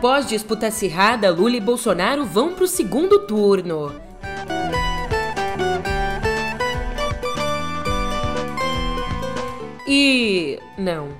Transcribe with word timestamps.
Após 0.00 0.26
disputa 0.26 0.68
acirrada, 0.68 1.30
Lula 1.30 1.56
e 1.56 1.60
Bolsonaro 1.60 2.24
vão 2.24 2.54
para 2.54 2.64
o 2.64 2.66
segundo 2.66 3.18
turno. 3.26 3.94
E. 9.86 10.58
não. 10.78 11.10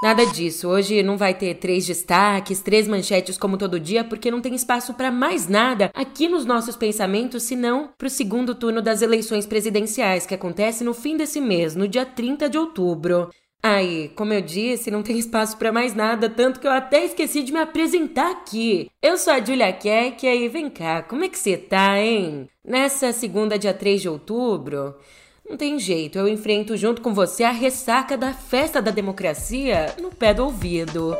Nada 0.00 0.24
disso. 0.26 0.68
Hoje 0.68 1.02
não 1.02 1.16
vai 1.16 1.34
ter 1.34 1.54
três 1.54 1.84
destaques, 1.84 2.60
três 2.60 2.86
manchetes 2.86 3.36
como 3.36 3.58
todo 3.58 3.80
dia, 3.80 4.04
porque 4.04 4.30
não 4.30 4.40
tem 4.40 4.54
espaço 4.54 4.94
para 4.94 5.10
mais 5.10 5.48
nada 5.48 5.90
aqui 5.92 6.28
nos 6.28 6.44
nossos 6.44 6.76
pensamentos, 6.76 7.42
senão 7.42 7.90
para 7.98 8.06
o 8.06 8.10
segundo 8.10 8.54
turno 8.54 8.80
das 8.80 9.02
eleições 9.02 9.44
presidenciais, 9.44 10.24
que 10.24 10.36
acontece 10.36 10.84
no 10.84 10.94
fim 10.94 11.16
desse 11.16 11.40
mês, 11.40 11.74
no 11.74 11.88
dia 11.88 12.06
30 12.06 12.48
de 12.48 12.58
outubro. 12.58 13.28
Aí, 13.62 14.10
como 14.14 14.32
eu 14.32 14.40
disse, 14.40 14.90
não 14.90 15.02
tem 15.02 15.18
espaço 15.18 15.56
para 15.56 15.72
mais 15.72 15.94
nada, 15.94 16.30
tanto 16.30 16.60
que 16.60 16.66
eu 16.66 16.70
até 16.70 17.04
esqueci 17.04 17.42
de 17.42 17.52
me 17.52 17.58
apresentar 17.58 18.30
aqui. 18.30 18.88
Eu 19.02 19.18
sou 19.18 19.32
a 19.32 19.44
Julia 19.44 19.72
Keck, 19.72 20.24
e 20.24 20.28
aí 20.28 20.48
vem 20.48 20.70
cá, 20.70 21.02
como 21.02 21.24
é 21.24 21.28
que 21.28 21.38
você 21.38 21.56
tá, 21.56 21.98
hein? 21.98 22.48
Nessa 22.64 23.12
segunda, 23.12 23.58
dia 23.58 23.74
3 23.74 24.02
de 24.02 24.08
outubro, 24.08 24.94
não 25.48 25.56
tem 25.56 25.78
jeito, 25.78 26.18
eu 26.18 26.28
enfrento 26.28 26.76
junto 26.76 27.02
com 27.02 27.12
você 27.12 27.42
a 27.42 27.50
ressaca 27.50 28.16
da 28.16 28.32
festa 28.32 28.80
da 28.80 28.90
democracia 28.90 29.94
no 30.00 30.10
pé 30.10 30.32
do 30.32 30.44
ouvido. 30.44 31.16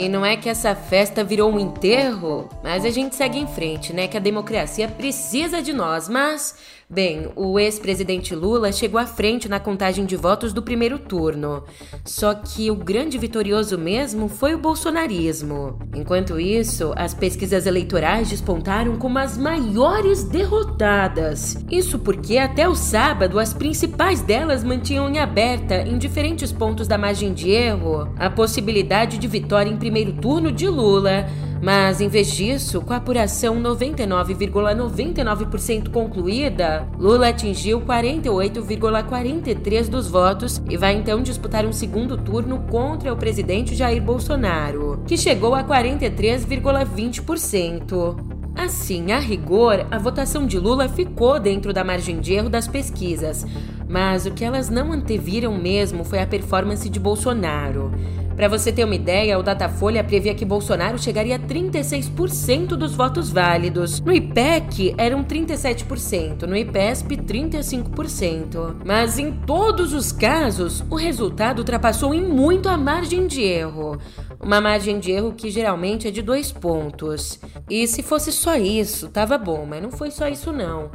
E 0.00 0.08
não 0.08 0.24
é 0.24 0.34
que 0.34 0.48
essa 0.48 0.74
festa 0.74 1.22
virou 1.22 1.52
um 1.52 1.60
enterro, 1.60 2.48
mas 2.62 2.86
a 2.86 2.90
gente 2.90 3.14
segue 3.14 3.38
em 3.38 3.46
frente, 3.46 3.92
né? 3.92 4.08
Que 4.08 4.16
a 4.16 4.20
democracia 4.20 4.88
precisa 4.88 5.60
de 5.60 5.74
nós, 5.74 6.08
mas 6.08 6.54
Bem, 6.92 7.28
o 7.36 7.56
ex-presidente 7.56 8.34
Lula 8.34 8.72
chegou 8.72 8.98
à 8.98 9.06
frente 9.06 9.48
na 9.48 9.60
contagem 9.60 10.04
de 10.04 10.16
votos 10.16 10.52
do 10.52 10.60
primeiro 10.60 10.98
turno. 10.98 11.62
Só 12.04 12.34
que 12.34 12.68
o 12.68 12.74
grande 12.74 13.16
vitorioso 13.16 13.78
mesmo 13.78 14.28
foi 14.28 14.56
o 14.56 14.58
bolsonarismo. 14.58 15.78
Enquanto 15.94 16.40
isso, 16.40 16.92
as 16.96 17.14
pesquisas 17.14 17.64
eleitorais 17.64 18.28
despontaram 18.28 18.96
como 18.96 19.20
as 19.20 19.38
maiores 19.38 20.24
derrotadas. 20.24 21.64
Isso 21.70 21.96
porque 21.96 22.38
até 22.38 22.68
o 22.68 22.74
sábado 22.74 23.38
as 23.38 23.54
principais 23.54 24.20
delas 24.20 24.64
mantinham 24.64 25.08
em 25.08 25.20
aberta, 25.20 25.82
em 25.82 25.96
diferentes 25.96 26.50
pontos 26.50 26.88
da 26.88 26.98
margem 26.98 27.32
de 27.32 27.50
erro, 27.50 28.12
a 28.18 28.28
possibilidade 28.28 29.16
de 29.16 29.28
vitória 29.28 29.70
em 29.70 29.76
primeiro 29.76 30.12
turno 30.14 30.50
de 30.50 30.66
Lula 30.66 31.24
mas, 31.62 32.00
em 32.00 32.08
vez 32.08 32.32
disso, 32.32 32.80
com 32.80 32.94
a 32.94 32.96
apuração 32.96 33.60
99,99% 33.60 35.20
,99 35.20 35.90
concluída, 35.90 36.88
Lula 36.98 37.28
atingiu 37.28 37.82
48,43% 37.82 39.88
dos 39.88 40.08
votos 40.08 40.60
e 40.70 40.76
vai 40.76 40.94
então 40.94 41.22
disputar 41.22 41.64
um 41.66 41.72
segundo 41.72 42.16
turno 42.16 42.60
contra 42.70 43.12
o 43.12 43.16
presidente 43.16 43.74
Jair 43.74 44.00
Bolsonaro, 44.02 45.02
que 45.06 45.16
chegou 45.16 45.54
a 45.54 45.62
43,20%. 45.62 48.40
Assim, 48.56 49.12
a 49.12 49.18
rigor, 49.18 49.86
a 49.90 49.98
votação 49.98 50.46
de 50.46 50.58
Lula 50.58 50.88
ficou 50.88 51.38
dentro 51.40 51.72
da 51.72 51.84
margem 51.84 52.20
de 52.20 52.34
erro 52.34 52.50
das 52.50 52.68
pesquisas, 52.68 53.46
mas 53.88 54.26
o 54.26 54.32
que 54.32 54.44
elas 54.44 54.68
não 54.68 54.92
anteviram 54.92 55.56
mesmo 55.56 56.04
foi 56.04 56.20
a 56.20 56.26
performance 56.26 56.86
de 56.88 57.00
Bolsonaro. 57.00 57.90
Para 58.36 58.48
você 58.48 58.72
ter 58.72 58.84
uma 58.84 58.94
ideia, 58.94 59.38
o 59.38 59.42
Datafolha 59.42 60.02
previa 60.02 60.34
que 60.34 60.44
Bolsonaro 60.44 60.98
chegaria 60.98 61.36
a 61.36 61.38
36% 61.38 62.68
dos 62.68 62.94
votos 62.94 63.30
válidos. 63.30 64.00
No 64.00 64.12
IPEC, 64.12 64.94
eram 64.96 65.22
37%, 65.22 66.42
no 66.42 66.56
IPESP, 66.56 67.16
35%. 67.16 68.76
Mas 68.84 69.18
em 69.18 69.32
todos 69.32 69.92
os 69.92 70.10
casos, 70.10 70.82
o 70.88 70.94
resultado 70.94 71.58
ultrapassou 71.58 72.14
em 72.14 72.22
muito 72.22 72.68
a 72.68 72.76
margem 72.76 73.26
de 73.26 73.42
erro. 73.42 73.98
Uma 74.40 74.60
margem 74.60 74.98
de 74.98 75.10
erro 75.10 75.34
que 75.34 75.50
geralmente 75.50 76.08
é 76.08 76.10
de 76.10 76.22
dois 76.22 76.50
pontos. 76.50 77.38
E 77.68 77.86
se 77.86 78.02
fosse 78.02 78.32
só 78.32 78.56
isso, 78.56 79.08
tava 79.08 79.36
bom, 79.36 79.66
mas 79.66 79.82
não 79.82 79.90
foi 79.90 80.10
só 80.10 80.26
isso 80.28 80.50
não. 80.50 80.90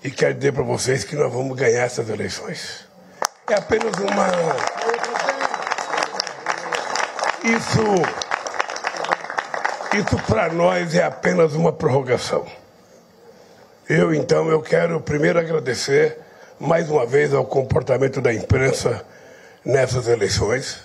E 0.04 0.10
quero 0.10 0.34
dizer 0.34 0.54
para 0.54 0.64
vocês 0.64 1.04
que 1.04 1.16
nós 1.16 1.32
vamos 1.32 1.56
ganhar 1.56 1.84
essas 1.84 2.10
eleições. 2.10 2.88
É 3.48 3.54
apenas 3.54 3.94
uma. 4.00 4.28
Isso. 7.44 7.84
Isso 10.00 10.18
para 10.28 10.52
nós 10.52 10.96
é 10.96 11.03
apenas 11.03 11.53
uma 11.53 11.72
prorrogação. 11.72 12.44
Eu, 13.88 14.16
então, 14.16 14.50
eu 14.50 14.64
quero 14.64 15.00
primeiro 15.00 15.38
agradecer 15.38 16.25
mais 16.59 16.90
uma 16.90 17.05
vez 17.05 17.34
ao 17.34 17.46
comportamento 17.46 18.22
da 18.22 18.34
imprensa 18.34 19.05
nessas 19.63 20.07
eleições. 20.07 20.79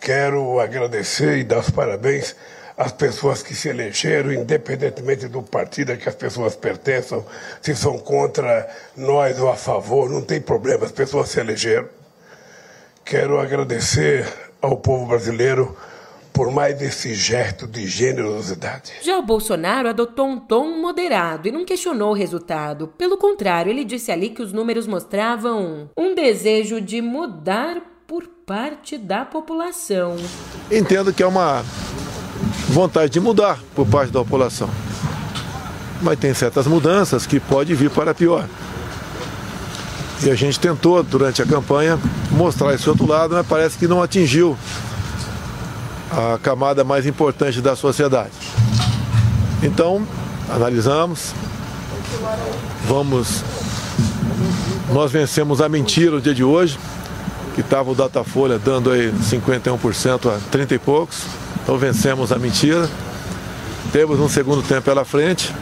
Quero 0.00 0.60
agradecer 0.60 1.38
e 1.38 1.44
dar 1.44 1.60
os 1.60 1.70
parabéns 1.70 2.36
às 2.76 2.92
pessoas 2.92 3.42
que 3.42 3.54
se 3.54 3.68
elegeram, 3.68 4.32
independentemente 4.32 5.26
do 5.26 5.42
partido 5.42 5.92
a 5.92 5.96
que 5.96 6.08
as 6.08 6.14
pessoas 6.14 6.54
pertençam, 6.54 7.24
se 7.60 7.74
são 7.74 7.98
contra 7.98 8.68
nós 8.96 9.38
ou 9.40 9.50
a 9.50 9.56
favor, 9.56 10.08
não 10.08 10.22
tem 10.22 10.40
problema, 10.40 10.84
as 10.84 10.92
pessoas 10.92 11.30
se 11.30 11.40
elegeram. 11.40 11.88
Quero 13.04 13.40
agradecer 13.40 14.26
ao 14.60 14.76
povo 14.76 15.06
brasileiro 15.06 15.76
por 16.38 16.52
mais 16.52 16.80
esse 16.80 17.14
gesto 17.14 17.66
de 17.66 17.88
generosidade. 17.88 18.92
Já 19.02 19.18
o 19.18 19.22
Bolsonaro 19.22 19.88
adotou 19.88 20.28
um 20.28 20.38
tom 20.38 20.80
moderado 20.80 21.48
e 21.48 21.50
não 21.50 21.64
questionou 21.64 22.10
o 22.10 22.14
resultado. 22.14 22.86
Pelo 22.96 23.16
contrário, 23.16 23.70
ele 23.70 23.84
disse 23.84 24.12
ali 24.12 24.30
que 24.30 24.40
os 24.40 24.52
números 24.52 24.86
mostravam 24.86 25.90
um 25.96 26.14
desejo 26.14 26.80
de 26.80 27.02
mudar 27.02 27.82
por 28.06 28.28
parte 28.46 28.96
da 28.96 29.24
população. 29.24 30.14
Entendo 30.70 31.12
que 31.12 31.24
é 31.24 31.26
uma 31.26 31.64
vontade 32.68 33.14
de 33.14 33.18
mudar 33.18 33.58
por 33.74 33.84
parte 33.88 34.12
da 34.12 34.20
população. 34.20 34.70
Mas 36.00 36.20
tem 36.20 36.32
certas 36.32 36.68
mudanças 36.68 37.26
que 37.26 37.40
pode 37.40 37.74
vir 37.74 37.90
para 37.90 38.14
pior. 38.14 38.48
E 40.24 40.30
a 40.30 40.36
gente 40.36 40.60
tentou, 40.60 41.02
durante 41.02 41.42
a 41.42 41.46
campanha, 41.46 41.98
mostrar 42.30 42.72
esse 42.74 42.88
outro 42.88 43.08
lado, 43.08 43.34
mas 43.34 43.44
parece 43.44 43.76
que 43.76 43.88
não 43.88 44.00
atingiu 44.00 44.56
a 46.10 46.38
camada 46.38 46.84
mais 46.84 47.06
importante 47.06 47.60
da 47.60 47.76
sociedade. 47.76 48.32
Então, 49.62 50.06
analisamos, 50.48 51.32
vamos. 52.86 53.42
Nós 54.92 55.10
vencemos 55.12 55.60
a 55.60 55.68
mentira 55.68 56.12
no 56.12 56.20
dia 56.20 56.34
de 56.34 56.44
hoje, 56.44 56.78
que 57.54 57.60
estava 57.60 57.90
o 57.90 57.94
Datafolha 57.94 58.58
dando 58.58 58.90
aí 58.90 59.12
51% 59.12 60.30
a 60.30 60.38
30 60.50 60.74
e 60.74 60.78
poucos. 60.78 61.24
Então 61.62 61.76
vencemos 61.76 62.32
a 62.32 62.38
mentira. 62.38 62.88
Temos 63.92 64.20
um 64.20 64.28
segundo 64.28 64.62
tempo 64.62 64.82
pela 64.82 65.04
frente, 65.04 65.54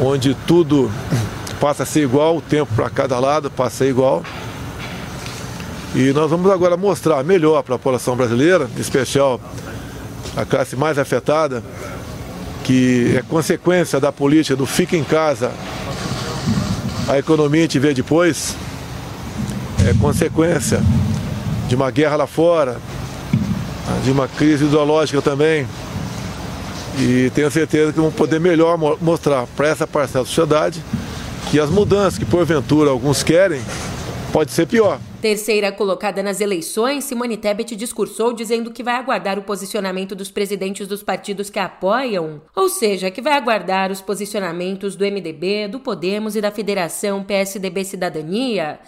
onde 0.00 0.34
tudo 0.46 0.90
passa 1.60 1.82
a 1.82 1.86
ser 1.86 2.02
igual, 2.02 2.36
o 2.36 2.40
tempo 2.40 2.72
para 2.74 2.90
cada 2.90 3.18
lado 3.18 3.50
passa 3.50 3.68
a 3.68 3.78
ser 3.78 3.88
igual. 3.90 4.22
E 5.94 6.12
nós 6.12 6.28
vamos 6.28 6.50
agora 6.50 6.76
mostrar 6.76 7.22
melhor 7.22 7.62
para 7.62 7.76
a 7.76 7.78
população 7.78 8.16
brasileira, 8.16 8.68
em 8.76 8.80
especial 8.80 9.40
a 10.36 10.44
classe 10.44 10.74
mais 10.74 10.98
afetada, 10.98 11.62
que 12.64 13.14
é 13.16 13.22
consequência 13.22 14.00
da 14.00 14.10
política 14.10 14.56
do 14.56 14.66
fica 14.66 14.96
em 14.96 15.04
casa, 15.04 15.52
a 17.08 17.16
economia 17.16 17.68
te 17.68 17.78
vê 17.78 17.94
depois, 17.94 18.56
é 19.88 19.94
consequência 20.00 20.82
de 21.68 21.76
uma 21.76 21.90
guerra 21.92 22.16
lá 22.16 22.26
fora, 22.26 22.78
de 24.02 24.10
uma 24.10 24.26
crise 24.26 24.64
ideológica 24.64 25.22
também. 25.22 25.66
E 26.98 27.30
tenho 27.34 27.50
certeza 27.50 27.92
que 27.92 28.00
vamos 28.00 28.14
poder 28.14 28.40
melhor 28.40 28.76
mostrar 29.00 29.46
para 29.56 29.68
essa 29.68 29.86
parcela 29.86 30.24
da 30.24 30.28
sociedade 30.28 30.82
que 31.50 31.60
as 31.60 31.70
mudanças 31.70 32.18
que 32.18 32.24
porventura 32.24 32.90
alguns 32.90 33.22
querem 33.22 33.60
pode 34.32 34.50
ser 34.50 34.66
pior. 34.66 34.98
Terceira 35.24 35.72
colocada 35.72 36.22
nas 36.22 36.38
eleições, 36.42 37.04
Simone 37.04 37.38
Tebet 37.38 37.74
discursou 37.74 38.34
dizendo 38.34 38.70
que 38.70 38.82
vai 38.82 38.96
aguardar 38.96 39.38
o 39.38 39.42
posicionamento 39.42 40.14
dos 40.14 40.30
presidentes 40.30 40.86
dos 40.86 41.02
partidos 41.02 41.48
que 41.48 41.58
a 41.58 41.64
apoiam, 41.64 42.42
ou 42.54 42.68
seja, 42.68 43.10
que 43.10 43.22
vai 43.22 43.32
aguardar 43.32 43.90
os 43.90 44.02
posicionamentos 44.02 44.94
do 44.94 45.02
MDB, 45.02 45.68
do 45.68 45.80
Podemos 45.80 46.36
e 46.36 46.42
da 46.42 46.50
Federação 46.50 47.24
PSDB 47.24 47.86
Cidadania. 47.86 48.78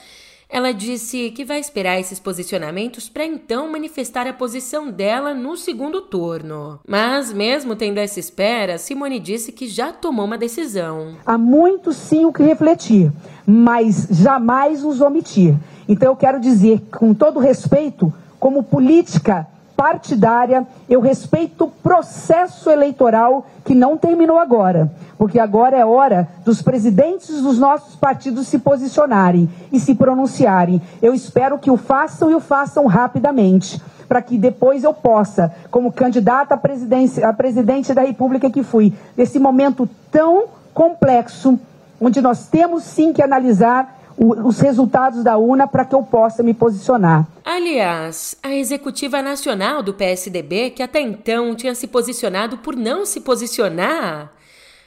Ela 0.47 0.73
disse 0.73 1.31
que 1.31 1.43
vai 1.43 1.59
esperar 1.59 1.99
esses 1.99 2.21
posicionamentos 2.21 3.09
para 3.09 3.25
então 3.25 3.73
manifestar 3.73 4.27
a 4.27 4.33
posição 4.35 4.91
dela 4.91 5.33
no 5.33 5.56
segundo 5.56 6.03
turno. 6.03 6.79
Mas, 6.87 7.33
mesmo 7.33 7.75
tendo 7.75 7.97
essa 7.97 8.21
espera, 8.21 8.77
Simone 8.77 9.19
disse 9.19 9.53
que 9.53 9.67
já 9.67 9.91
tomou 9.91 10.27
uma 10.27 10.37
decisão. 10.37 11.17
Há 11.25 11.38
muito 11.38 11.94
sim 11.94 12.27
o 12.27 12.33
que 12.33 12.43
refletir, 12.43 13.11
mas 13.47 14.06
jamais 14.11 14.85
os 14.85 15.00
omitir. 15.00 15.56
Então, 15.88 16.09
eu 16.09 16.17
quero 16.17 16.41
dizer, 16.41 16.83
com 16.91 17.15
todo 17.15 17.38
respeito, 17.38 18.12
como 18.38 18.62
política 18.62 19.47
partidária, 19.77 20.67
eu 20.88 21.00
respeito 21.00 21.65
o 21.65 21.71
processo 21.71 22.71
eleitoral 22.71 23.47
que 23.65 23.75
não 23.75 23.97
terminou 23.97 24.38
agora, 24.38 24.91
porque 25.19 25.38
agora 25.38 25.77
é 25.77 25.85
hora 25.85 26.29
dos 26.44 26.62
presidentes 26.62 27.43
dos 27.43 27.59
nossos 27.59 27.94
partidos 27.94 28.49
se 28.49 28.59
posicionarem 28.59 29.49
e 29.71 29.79
se 29.79 29.94
pronunciarem. 29.94 30.81
Eu 31.03 31.12
espero 31.12 31.59
que 31.59 31.71
o 31.71 31.77
façam 31.77 32.31
e 32.31 32.35
o 32.35 32.41
façam 32.41 32.87
rapidamente, 32.87 33.81
para 34.09 34.23
que 34.23 34.38
depois 34.38 34.83
eu 34.83 34.94
possa, 34.94 35.53
como 35.71 35.93
candidata 35.93 36.55
à 36.55 36.56
presidência, 36.56 37.29
a 37.29 37.33
presidente 37.33 37.93
da 37.93 38.03
República 38.03 38.49
que 38.49 38.62
fui, 38.62 38.94
nesse 39.17 39.38
momento 39.38 39.88
tão 40.11 40.44
complexo, 40.73 41.59
onde 42.00 42.21
nós 42.21 42.47
temos 42.49 42.83
sim 42.85 43.12
que 43.12 43.23
analisar 43.23 43.96
os 44.19 44.59
resultados 44.61 45.23
da 45.23 45.37
UNA 45.37 45.67
para 45.67 45.85
que 45.85 45.95
eu 45.95 46.03
possa 46.03 46.43
me 46.43 46.55
posicionar. 46.55 47.27
Aliás, 47.45 48.37
a 48.43 48.55
executiva 48.55 49.21
nacional 49.21 49.83
do 49.83 49.95
PSDB, 49.95 50.71
que 50.71 50.83
até 50.83 51.01
então 51.01 51.55
tinha 51.55 51.75
se 51.75 51.87
posicionado 51.87 52.59
por 52.59 52.75
não 52.75 53.05
se 53.05 53.21
posicionar, 53.21 54.33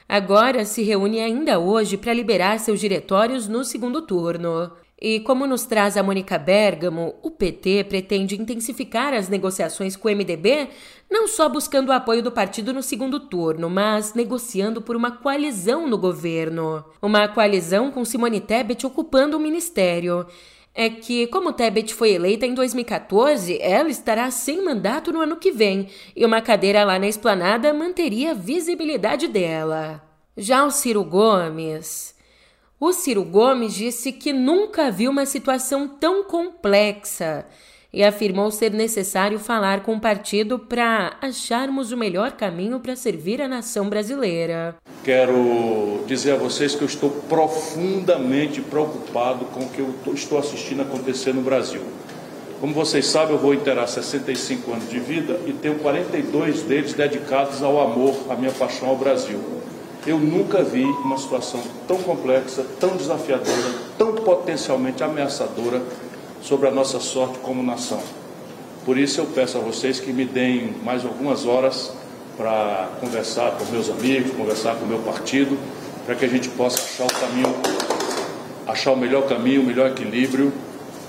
agora 0.08 0.66
se 0.66 0.84
reúne 0.84 1.20
ainda 1.20 1.60
hoje 1.60 1.98
para 1.98 2.14
liberar 2.14 2.60
seus 2.60 2.80
diretórios 2.80 3.48
no 3.48 3.64
segundo 3.64 4.02
turno. 4.02 4.72
E 5.02 5.22
como 5.22 5.48
nos 5.48 5.66
traz 5.66 5.96
a 5.96 6.04
Mônica 6.04 6.38
Bergamo, 6.38 7.16
o 7.24 7.32
PT 7.32 7.86
pretende 7.86 8.36
intensificar 8.36 9.14
as 9.14 9.30
negociações 9.30 9.96
com 9.96 10.10
o 10.10 10.12
MDB, 10.12 10.68
não 11.10 11.26
só 11.26 11.48
buscando 11.48 11.88
o 11.88 11.94
apoio 11.94 12.22
do 12.22 12.34
partido 12.34 12.74
no 12.74 12.84
segundo 12.84 13.18
turno, 13.18 13.70
mas 13.70 14.14
negociando 14.14 14.82
por 14.82 14.98
uma 14.98 15.12
coalizão 15.12 15.88
no 15.88 15.98
governo. 15.98 16.84
Uma 17.02 17.30
coalizão 17.30 17.92
com 17.92 18.04
Simone 18.04 18.42
Tebet 18.42 18.86
ocupando 18.86 19.38
o 19.38 19.40
ministério. 19.40 20.26
É 20.76 20.90
que, 20.90 21.28
como 21.28 21.54
Tebet 21.54 21.94
foi 21.94 22.12
eleita 22.12 22.46
em 22.46 22.54
2014, 22.54 23.58
ela 23.62 23.90
estará 23.90 24.30
sem 24.30 24.64
mandato 24.64 25.14
no 25.14 25.22
ano 25.22 25.38
que 25.38 25.52
vem, 25.52 25.88
e 26.14 26.26
uma 26.26 26.42
cadeira 26.42 26.84
lá 26.84 27.00
na 27.00 27.08
esplanada 27.08 27.74
manteria 27.74 28.32
a 28.32 28.36
visibilidade 28.36 29.30
dela. 29.30 30.02
Já 30.36 30.66
o 30.66 30.72
Ciro 30.72 31.04
Gomes. 31.06 32.19
O 32.82 32.94
Ciro 32.94 33.26
Gomes 33.26 33.74
disse 33.74 34.10
que 34.14 34.32
nunca 34.32 34.90
viu 34.90 35.12
uma 35.12 35.26
situação 35.26 35.86
tão 35.86 36.24
complexa 36.24 37.46
e 37.92 38.02
afirmou 38.02 38.50
ser 38.52 38.72
necessário 38.72 39.38
falar 39.38 39.84
com 39.84 39.98
o 39.98 40.00
partido 40.00 40.58
para 40.58 41.18
acharmos 41.22 41.92
o 41.92 41.98
melhor 41.98 42.32
caminho 42.32 42.80
para 42.80 42.96
servir 42.96 43.42
a 43.42 43.50
nação 43.50 43.90
brasileira. 43.90 44.78
Quero 45.04 46.06
dizer 46.08 46.32
a 46.32 46.38
vocês 46.38 46.74
que 46.74 46.82
eu 46.82 46.88
estou 46.88 47.10
profundamente 47.28 48.62
preocupado 48.62 49.44
com 49.48 49.66
o 49.66 49.70
que 49.70 49.80
eu 49.80 50.14
estou 50.14 50.40
assistindo 50.40 50.82
acontecer 50.82 51.34
no 51.34 51.42
Brasil. 51.42 51.82
Como 52.62 52.74
vocês 52.74 53.08
sabem, 53.08 53.36
eu 53.36 53.42
vou 53.42 53.54
inteirar 53.54 53.88
65 53.88 54.72
anos 54.72 54.90
de 54.90 55.02
vida 55.02 55.38
e 55.46 55.52
tenho 55.52 55.80
42 55.80 56.62
deles 56.62 56.94
dedicados 56.94 57.62
ao 57.62 57.82
amor, 57.82 58.16
à 58.30 58.38
minha 58.38 58.52
paixão 58.54 58.88
ao 58.88 58.96
Brasil. 58.96 59.59
Eu 60.08 60.18
nunca 60.18 60.64
vi 60.64 60.84
uma 60.84 61.18
situação 61.18 61.62
tão 61.88 61.98
complexa, 61.98 62.66
tão 62.80 62.96
desafiadora, 62.96 63.74
tão 63.98 64.16
potencialmente 64.16 65.04
ameaçadora 65.04 65.82
sobre 66.42 66.70
a 66.70 66.72
nossa 66.72 67.00
sorte 67.00 67.38
como 67.40 67.62
nação. 67.62 68.02
Por 68.86 68.98
isso 68.98 69.20
eu 69.20 69.26
peço 69.26 69.58
a 69.58 69.62
vocês 69.62 70.00
que 70.00 70.14
me 70.14 70.24
deem 70.26 70.74
mais 70.84 71.04
algumas 71.04 71.46
horas 71.46 71.92
para 72.38 72.90
conversar 73.02 73.52
com 73.52 73.66
meus 73.66 73.90
amigos, 73.90 74.32
conversar 74.32 74.76
com 74.76 74.86
o 74.86 74.88
meu 74.88 75.00
partido, 75.00 75.58
para 76.06 76.16
que 76.16 76.24
a 76.24 76.30
gente 76.30 76.48
possa 76.50 76.80
achar 76.80 77.06
o 77.06 77.20
caminho, 77.20 77.56
achar 78.66 78.92
o 78.94 78.98
melhor 78.98 79.28
caminho, 79.28 79.62
o 79.62 79.66
melhor 79.66 79.92
equilíbrio, 79.92 80.54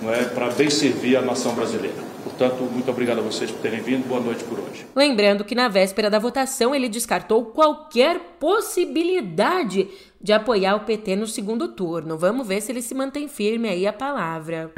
não 0.02 0.12
é, 0.12 0.24
para 0.24 0.48
bem 0.48 0.68
servir 0.68 1.16
a 1.16 1.22
nação 1.22 1.54
brasileira. 1.54 2.09
Portanto, 2.22 2.62
muito 2.62 2.90
obrigado 2.90 3.18
a 3.18 3.22
vocês 3.22 3.50
por 3.50 3.60
terem 3.60 3.80
vindo. 3.80 4.06
Boa 4.06 4.20
noite 4.20 4.44
por 4.44 4.58
hoje. 4.58 4.86
Lembrando 4.94 5.44
que 5.44 5.54
na 5.54 5.68
véspera 5.68 6.10
da 6.10 6.18
votação 6.18 6.74
ele 6.74 6.88
descartou 6.88 7.46
qualquer 7.46 8.18
possibilidade 8.38 9.88
de 10.20 10.32
apoiar 10.32 10.76
o 10.76 10.80
PT 10.80 11.16
no 11.16 11.26
segundo 11.26 11.68
turno. 11.68 12.18
Vamos 12.18 12.46
ver 12.46 12.60
se 12.60 12.72
ele 12.72 12.82
se 12.82 12.94
mantém 12.94 13.28
firme 13.28 13.68
aí 13.68 13.86
a 13.86 13.92
palavra. 13.92 14.70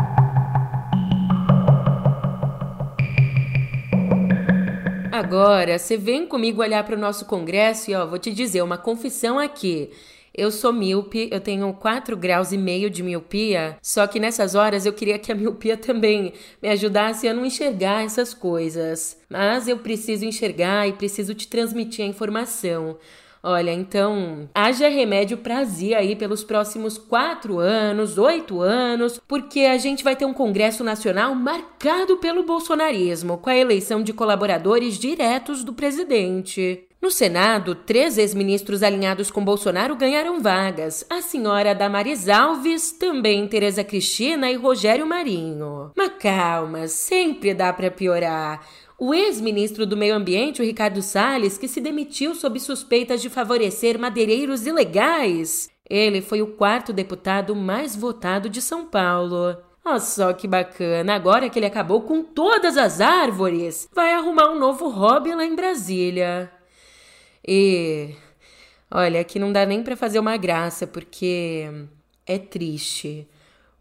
Agora, 5.13 5.79
você 5.79 5.97
vem 5.97 6.27
comigo 6.27 6.63
olhar 6.63 6.83
para 6.85 6.97
o 6.97 6.99
nosso 6.99 7.27
congresso 7.27 7.91
e 7.91 7.95
ó, 7.95 8.07
vou 8.07 8.19
te 8.19 8.33
dizer 8.33 8.63
uma 8.63 8.79
confissão 8.79 9.39
aqui. 9.39 9.91
Eu 10.35 10.51
sou 10.51 10.73
míope, 10.73 11.29
eu 11.31 11.41
tenho 11.41 11.71
4 11.75 12.17
graus 12.17 12.53
e 12.53 12.59
meio 12.59 12.89
de 12.89 13.03
miopia, 13.03 13.77
só 13.83 14.07
que 14.07 14.19
nessas 14.19 14.55
horas 14.55 14.87
eu 14.87 14.93
queria 14.93 15.19
que 15.19 15.31
a 15.31 15.35
miopia 15.37 15.77
também 15.77 16.33
me 16.63 16.69
ajudasse 16.69 17.29
a 17.29 17.35
não 17.35 17.45
enxergar 17.45 18.05
essas 18.05 18.33
coisas. 18.33 19.19
Mas 19.29 19.69
eu 19.69 19.79
preciso 19.79 20.25
enxergar 20.25 20.89
e 20.89 20.93
preciso 20.95 21.35
te 21.35 21.47
transmitir 21.49 22.05
a 22.05 22.09
informação. 22.09 22.97
Olha, 23.45 23.73
então, 23.73 24.49
haja 24.55 24.89
remédio 24.89 25.37
pra 25.37 25.59
azia 25.59 25.99
aí 25.99 26.15
pelos 26.15 26.45
próximos 26.45 26.97
quatro 26.97 27.59
anos, 27.59 28.17
oito 28.17 28.61
anos, 28.61 29.21
porque 29.27 29.61
a 29.61 29.77
gente 29.79 30.05
vai 30.05 30.15
ter 30.15 30.25
um 30.25 30.33
Congresso 30.33 30.85
Nacional 30.85 31.35
marcado 31.35 32.19
pelo 32.19 32.45
bolsonarismo, 32.45 33.39
com 33.39 33.51
a 33.51 33.57
eleição 33.57 34.01
de 34.01 34.13
colaboradores 34.13 34.97
diretos 34.97 35.65
do 35.65 35.73
presidente. 35.73 36.87
No 37.03 37.11
Senado, 37.11 37.75
três 37.75 38.17
ex-ministros 38.17 38.81
alinhados 38.81 39.29
com 39.29 39.45
Bolsonaro 39.45 39.97
ganharam 39.97 40.41
vagas: 40.41 41.05
a 41.11 41.21
senhora 41.21 41.75
Damaris 41.75 42.29
Alves, 42.29 42.93
também 42.93 43.49
Tereza 43.49 43.83
Cristina 43.83 44.49
e 44.49 44.55
Rogério 44.55 45.05
Marinho. 45.05 45.91
Mas 45.97 46.13
calma, 46.21 46.87
sempre 46.87 47.53
dá 47.55 47.73
para 47.73 47.91
piorar. 47.91 48.65
O 48.97 49.13
ex-ministro 49.13 49.85
do 49.85 49.97
Meio 49.97 50.15
Ambiente, 50.15 50.63
o 50.63 50.65
Ricardo 50.65 51.03
Salles, 51.03 51.59
que 51.59 51.67
se 51.67 51.81
demitiu 51.81 52.37
sob 52.37 52.61
suspeitas 52.61 53.21
de 53.21 53.29
favorecer 53.29 53.99
madeireiros 53.99 54.65
ilegais. 54.65 55.69
Ele 55.91 56.23
foi 56.23 56.41
o 56.41 56.53
quarto 56.55 56.93
deputado 56.93 57.57
mais 57.57 57.97
votado 57.97 58.49
de 58.49 58.63
São 58.63 58.87
Paulo. 58.87 59.57
Olha 59.85 59.99
só 59.99 60.33
que 60.33 60.47
bacana, 60.47 61.17
agora 61.17 61.51
que 61.51 61.59
ele 61.59 61.67
acabou 61.67 62.03
com 62.03 62.23
todas 62.23 62.77
as 62.77 63.01
árvores, 63.01 63.89
vai 63.93 64.13
arrumar 64.13 64.51
um 64.51 64.59
novo 64.61 64.89
hobby 64.89 65.35
lá 65.35 65.45
em 65.45 65.57
Brasília. 65.57 66.62
E 67.47 68.11
olha, 68.91 69.21
aqui 69.21 69.39
não 69.39 69.53
dá 69.53 69.67
nem 69.67 69.83
para 69.83 69.97
fazer 69.97 70.19
uma 70.19 70.37
graça, 70.37 70.87
porque 70.87 71.69
é 72.27 72.39
triste. 72.39 73.27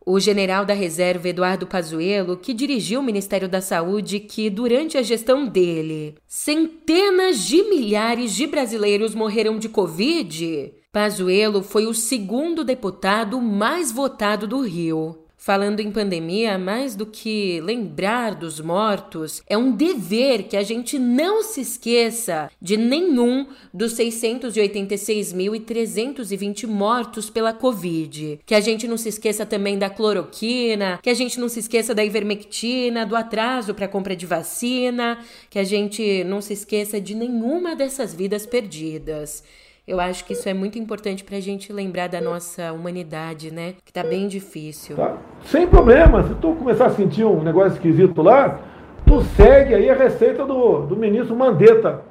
O 0.03 0.19
general 0.19 0.65
da 0.65 0.73
reserva 0.73 1.29
Eduardo 1.29 1.67
Pazuello, 1.67 2.35
que 2.35 2.55
dirigiu 2.55 3.01
o 3.01 3.03
Ministério 3.03 3.47
da 3.47 3.61
Saúde, 3.61 4.19
que 4.19 4.49
durante 4.49 4.97
a 4.97 5.03
gestão 5.03 5.45
dele, 5.45 6.15
centenas 6.27 7.45
de 7.45 7.61
milhares 7.63 8.33
de 8.33 8.47
brasileiros 8.47 9.13
morreram 9.13 9.59
de 9.59 9.69
Covid. 9.69 10.73
Pazuello 10.91 11.61
foi 11.61 11.85
o 11.85 11.93
segundo 11.93 12.63
deputado 12.63 13.39
mais 13.39 13.91
votado 13.91 14.47
do 14.47 14.61
Rio. 14.61 15.20
Falando 15.43 15.79
em 15.79 15.91
pandemia, 15.91 16.55
mais 16.59 16.95
do 16.95 17.03
que 17.03 17.59
lembrar 17.61 18.35
dos 18.35 18.59
mortos, 18.59 19.41
é 19.49 19.57
um 19.57 19.71
dever 19.71 20.43
que 20.43 20.55
a 20.55 20.61
gente 20.61 20.99
não 20.99 21.41
se 21.41 21.61
esqueça 21.61 22.51
de 22.61 22.77
nenhum 22.77 23.47
dos 23.73 23.95
686.320 23.95 26.67
mortos 26.67 27.31
pela 27.31 27.53
Covid. 27.53 28.39
Que 28.45 28.53
a 28.53 28.59
gente 28.59 28.87
não 28.87 28.97
se 28.97 29.09
esqueça 29.09 29.43
também 29.43 29.79
da 29.79 29.89
cloroquina, 29.89 30.99
que 31.01 31.09
a 31.09 31.15
gente 31.15 31.39
não 31.39 31.49
se 31.49 31.61
esqueça 31.61 31.95
da 31.95 32.05
ivermectina, 32.05 33.03
do 33.03 33.15
atraso 33.15 33.73
para 33.73 33.85
a 33.85 33.89
compra 33.89 34.15
de 34.15 34.27
vacina, 34.27 35.25
que 35.49 35.57
a 35.57 35.63
gente 35.63 36.23
não 36.23 36.39
se 36.39 36.53
esqueça 36.53 37.01
de 37.01 37.15
nenhuma 37.15 37.75
dessas 37.75 38.13
vidas 38.13 38.45
perdidas. 38.45 39.43
Eu 39.87 39.99
acho 39.99 40.23
que 40.25 40.33
isso 40.33 40.47
é 40.47 40.53
muito 40.53 40.77
importante 40.77 41.23
para 41.23 41.37
a 41.37 41.39
gente 41.39 41.73
lembrar 41.73 42.07
da 42.07 42.21
nossa 42.21 42.71
humanidade, 42.71 43.51
né? 43.51 43.73
Que 43.83 43.91
tá 43.91 44.03
bem 44.03 44.27
difícil. 44.27 44.95
Tá. 44.95 45.17
Sem 45.45 45.67
problema. 45.67 46.23
Se 46.23 46.35
tu 46.35 46.53
começar 46.53 46.85
a 46.85 46.89
sentir 46.91 47.25
um 47.25 47.41
negócio 47.41 47.73
esquisito 47.73 48.21
lá, 48.21 48.59
tu 49.07 49.21
segue 49.35 49.73
aí 49.73 49.89
a 49.89 49.95
receita 49.95 50.45
do, 50.45 50.85
do 50.85 50.95
ministro 50.95 51.35
Mandetta. 51.35 52.01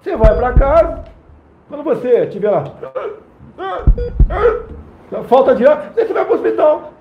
Você 0.00 0.16
vai 0.16 0.34
para 0.34 0.52
casa, 0.54 1.04
quando 1.68 1.84
você 1.84 2.26
tiver 2.26 2.50
lá, 2.50 2.64
falta 5.28 5.54
de 5.54 5.66
ar, 5.66 5.92
você 5.94 6.06
vai 6.06 6.24
para 6.24 6.32
o 6.32 6.36
hospital. 6.36 6.92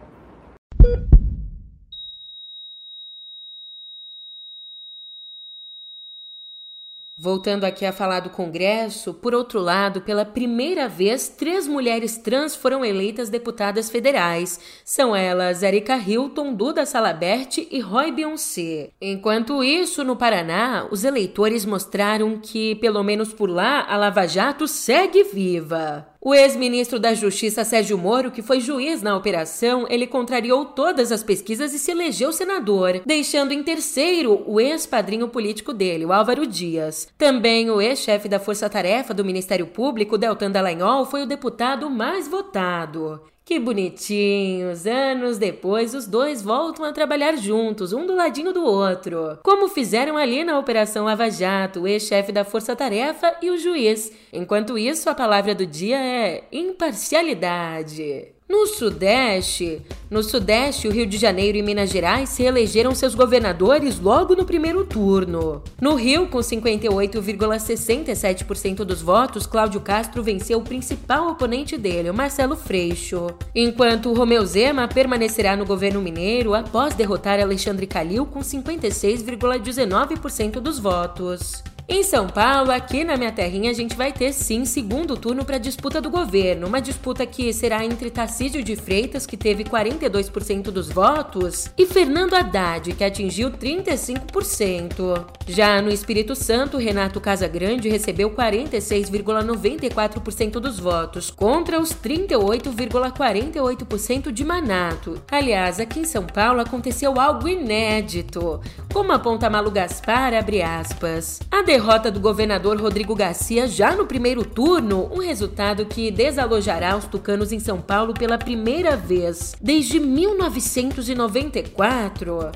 Voltando 7.21 7.65
aqui 7.65 7.85
a 7.85 7.91
falar 7.91 8.21
do 8.21 8.29
Congresso, 8.29 9.13
por 9.13 9.35
outro 9.35 9.59
lado, 9.59 9.99
pela 9.99 10.23
primeira 10.23 10.88
vez, 10.88 11.27
três 11.27 11.67
mulheres 11.67 12.17
trans 12.17 12.55
foram 12.55 12.85
eleitas 12.85 13.27
deputadas 13.27 13.89
federais. 13.89 14.57
São 14.85 15.13
elas 15.13 15.61
Erika 15.61 15.97
Hilton, 15.97 16.53
Duda 16.53 16.85
Salabert 16.85 17.57
e 17.69 17.81
Roy 17.81 18.13
Beyoncé. 18.13 18.91
Enquanto 19.01 19.61
isso, 19.61 20.01
no 20.01 20.15
Paraná, 20.15 20.88
os 20.89 21.03
eleitores 21.03 21.65
mostraram 21.65 22.39
que, 22.39 22.75
pelo 22.75 23.03
menos 23.03 23.33
por 23.33 23.49
lá, 23.49 23.85
a 23.89 23.97
Lava 23.97 24.25
Jato 24.25 24.65
segue 24.65 25.21
viva. 25.25 26.07
O 26.21 26.33
ex-ministro 26.33 26.99
da 26.99 27.13
Justiça 27.13 27.63
Sérgio 27.63 27.97
Moro, 27.97 28.29
que 28.29 28.41
foi 28.41 28.59
juiz 28.59 29.01
na 29.01 29.15
operação, 29.15 29.85
ele 29.89 30.05
contrariou 30.05 30.65
todas 30.65 31.13
as 31.13 31.23
pesquisas 31.23 31.73
e 31.73 31.79
se 31.79 31.91
elegeu 31.91 32.33
senador, 32.33 33.01
deixando 33.05 33.53
em 33.53 33.63
terceiro 33.63 34.43
o 34.45 34.59
ex-padrinho 34.59 35.29
político 35.29 35.71
dele, 35.71 36.05
o 36.05 36.11
Álvaro 36.11 36.45
Dias. 36.45 37.07
Também 37.17 37.69
o 37.69 37.79
ex-chefe 37.79 38.27
da 38.27 38.38
Força 38.38 38.69
Tarefa 38.69 39.13
do 39.13 39.23
Ministério 39.23 39.67
Público, 39.67 40.17
Deltan 40.17 40.51
Dallagnol, 40.51 41.05
foi 41.05 41.23
o 41.23 41.25
deputado 41.25 41.89
mais 41.89 42.27
votado. 42.27 43.21
Que 43.49 43.57
bonitinhos! 43.57 44.85
Anos 44.85 45.39
depois, 45.39 45.95
os 45.95 46.05
dois 46.05 46.39
voltam 46.39 46.85
a 46.85 46.93
trabalhar 46.93 47.35
juntos, 47.35 47.93
um 47.93 48.05
do 48.05 48.13
ladinho 48.13 48.53
do 48.53 48.63
outro. 48.63 49.39
Como 49.41 49.67
fizeram 49.67 50.17
ali 50.17 50.43
na 50.43 50.59
Operação 50.59 51.05
Lava 51.05 51.31
Jato, 51.31 51.79
o 51.79 51.87
ex-chefe 51.87 52.31
da 52.31 52.45
Força 52.45 52.75
Tarefa 52.75 53.35
e 53.41 53.49
o 53.49 53.57
juiz. 53.57 54.11
Enquanto 54.31 54.77
isso, 54.77 55.09
a 55.09 55.15
palavra 55.15 55.55
do 55.55 55.65
dia 55.65 55.97
é 55.97 56.43
imparcialidade. 56.51 58.27
No 58.49 58.65
Sudeste, 58.65 59.81
no 60.09 60.23
Sudeste, 60.23 60.87
o 60.87 60.91
Rio 60.91 61.05
de 61.05 61.19
Janeiro 61.19 61.59
e 61.59 61.61
Minas 61.61 61.91
Gerais 61.91 62.29
se 62.29 62.41
elegeram 62.41 62.95
seus 62.95 63.13
governadores 63.13 63.99
logo 63.99 64.35
no 64.35 64.43
primeiro 64.43 64.83
turno. 64.83 65.61
No 65.79 65.93
Rio, 65.93 66.25
com 66.25 66.39
58,67% 66.39 68.77
dos 68.77 69.03
votos, 69.03 69.45
Cláudio 69.45 69.81
Castro 69.81 70.23
venceu 70.23 70.57
o 70.57 70.63
principal 70.63 71.29
oponente 71.29 71.77
dele, 71.77 72.11
Marcelo 72.11 72.55
Freixo. 72.55 73.27
Enquanto 73.53 74.11
Romeu 74.13 74.43
Zema 74.47 74.87
permanecerá 74.87 75.55
no 75.55 75.63
governo 75.63 76.01
mineiro 76.01 76.55
após 76.55 76.95
derrotar 76.95 77.39
Alexandre 77.39 77.85
Calil 77.85 78.25
com 78.25 78.39
56,19% 78.39 80.53
dos 80.53 80.79
votos. 80.79 81.61
Em 81.91 82.03
São 82.03 82.27
Paulo, 82.27 82.72
aqui 82.72 83.03
na 83.03 83.17
minha 83.17 83.31
terrinha, 83.31 83.72
a 83.72 83.74
gente 83.74 83.96
vai 83.96 84.13
ter 84.13 84.31
sim 84.31 84.63
segundo 84.63 85.17
turno 85.17 85.43
para 85.43 85.55
a 85.55 85.60
disputa 85.60 86.00
do 86.00 86.12
governo. 86.12 86.67
Uma 86.67 86.79
disputa 86.79 87.25
que 87.25 87.51
será 87.51 87.84
entre 87.84 88.12
Tarcísio 88.12 88.63
de 88.63 88.75
Freitas, 88.75 89.25
que 89.25 89.36
teve 89.36 89.63
42% 89.63 90.65
dos 90.65 90.89
votos, 90.89 91.67
e 91.75 91.88
Fernando 91.88 92.36
Haddad, 92.36 92.93
que 92.93 93.03
atingiu 93.03 93.50
35%. 93.50 95.25
Já 95.48 95.81
no 95.81 95.89
Espírito 95.89 96.36
Santo, 96.36 96.77
Renato 96.77 97.19
Casagrande 97.19 97.89
recebeu 97.89 98.29
46,94% 98.29 100.60
dos 100.60 100.79
votos, 100.79 101.31
contra 101.31 101.79
os 101.79 101.89
38,48% 101.89 104.31
de 104.31 104.46
Manato. 104.46 105.19
Aliás, 105.31 105.79
aqui 105.79 106.01
em 106.01 106.05
São 106.05 106.27
Paulo 106.27 106.62
aconteceu 106.62 107.19
algo 107.19 107.48
inédito. 107.48 108.62
Como 108.93 109.12
aponta 109.12 109.50
Malu 109.50 109.72
Gaspar, 109.72 110.36
abre 110.36 110.62
aspas. 110.62 111.39
A 111.50 111.63
derrota 111.79 112.12
do 112.12 112.19
governador 112.19 112.77
Rodrigo 112.77 113.15
Garcia 113.15 113.65
já 113.65 113.95
no 113.95 114.05
primeiro 114.05 114.43
turno, 114.43 115.09
um 115.13 115.19
resultado 115.19 115.86
que 115.86 116.12
desalojará 116.12 116.98
os 116.98 117.05
tucanos 117.05 117.53
em 117.53 117.59
São 117.59 117.79
Paulo 117.79 118.13
pela 118.13 118.38
primeira 118.38 118.98
vez 118.98 119.55
desde 119.62 119.98
1994. 119.98 122.51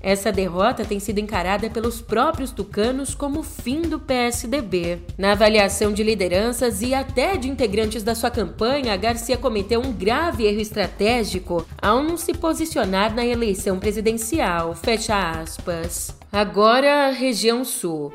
Essa 0.00 0.32
derrota 0.32 0.86
tem 0.86 0.98
sido 0.98 1.18
encarada 1.18 1.68
pelos 1.68 2.00
próprios 2.00 2.50
tucanos 2.50 3.14
como 3.14 3.40
o 3.40 3.42
fim 3.42 3.82
do 3.82 4.00
PSDB. 4.00 5.00
Na 5.18 5.32
avaliação 5.32 5.92
de 5.92 6.02
lideranças 6.02 6.80
e 6.80 6.94
até 6.94 7.36
de 7.36 7.50
integrantes 7.50 8.02
da 8.02 8.14
sua 8.14 8.30
campanha, 8.30 8.96
Garcia 8.96 9.36
cometeu 9.36 9.82
um 9.82 9.92
grave 9.92 10.46
erro 10.46 10.62
estratégico 10.62 11.66
ao 11.80 12.02
não 12.02 12.16
se 12.16 12.32
posicionar 12.32 13.14
na 13.14 13.26
eleição 13.26 13.78
presidencial. 13.78 14.74
Fecha 14.74 15.42
aspas. 15.42 16.16
Agora, 16.32 17.10
região 17.10 17.66
sul. 17.66 18.10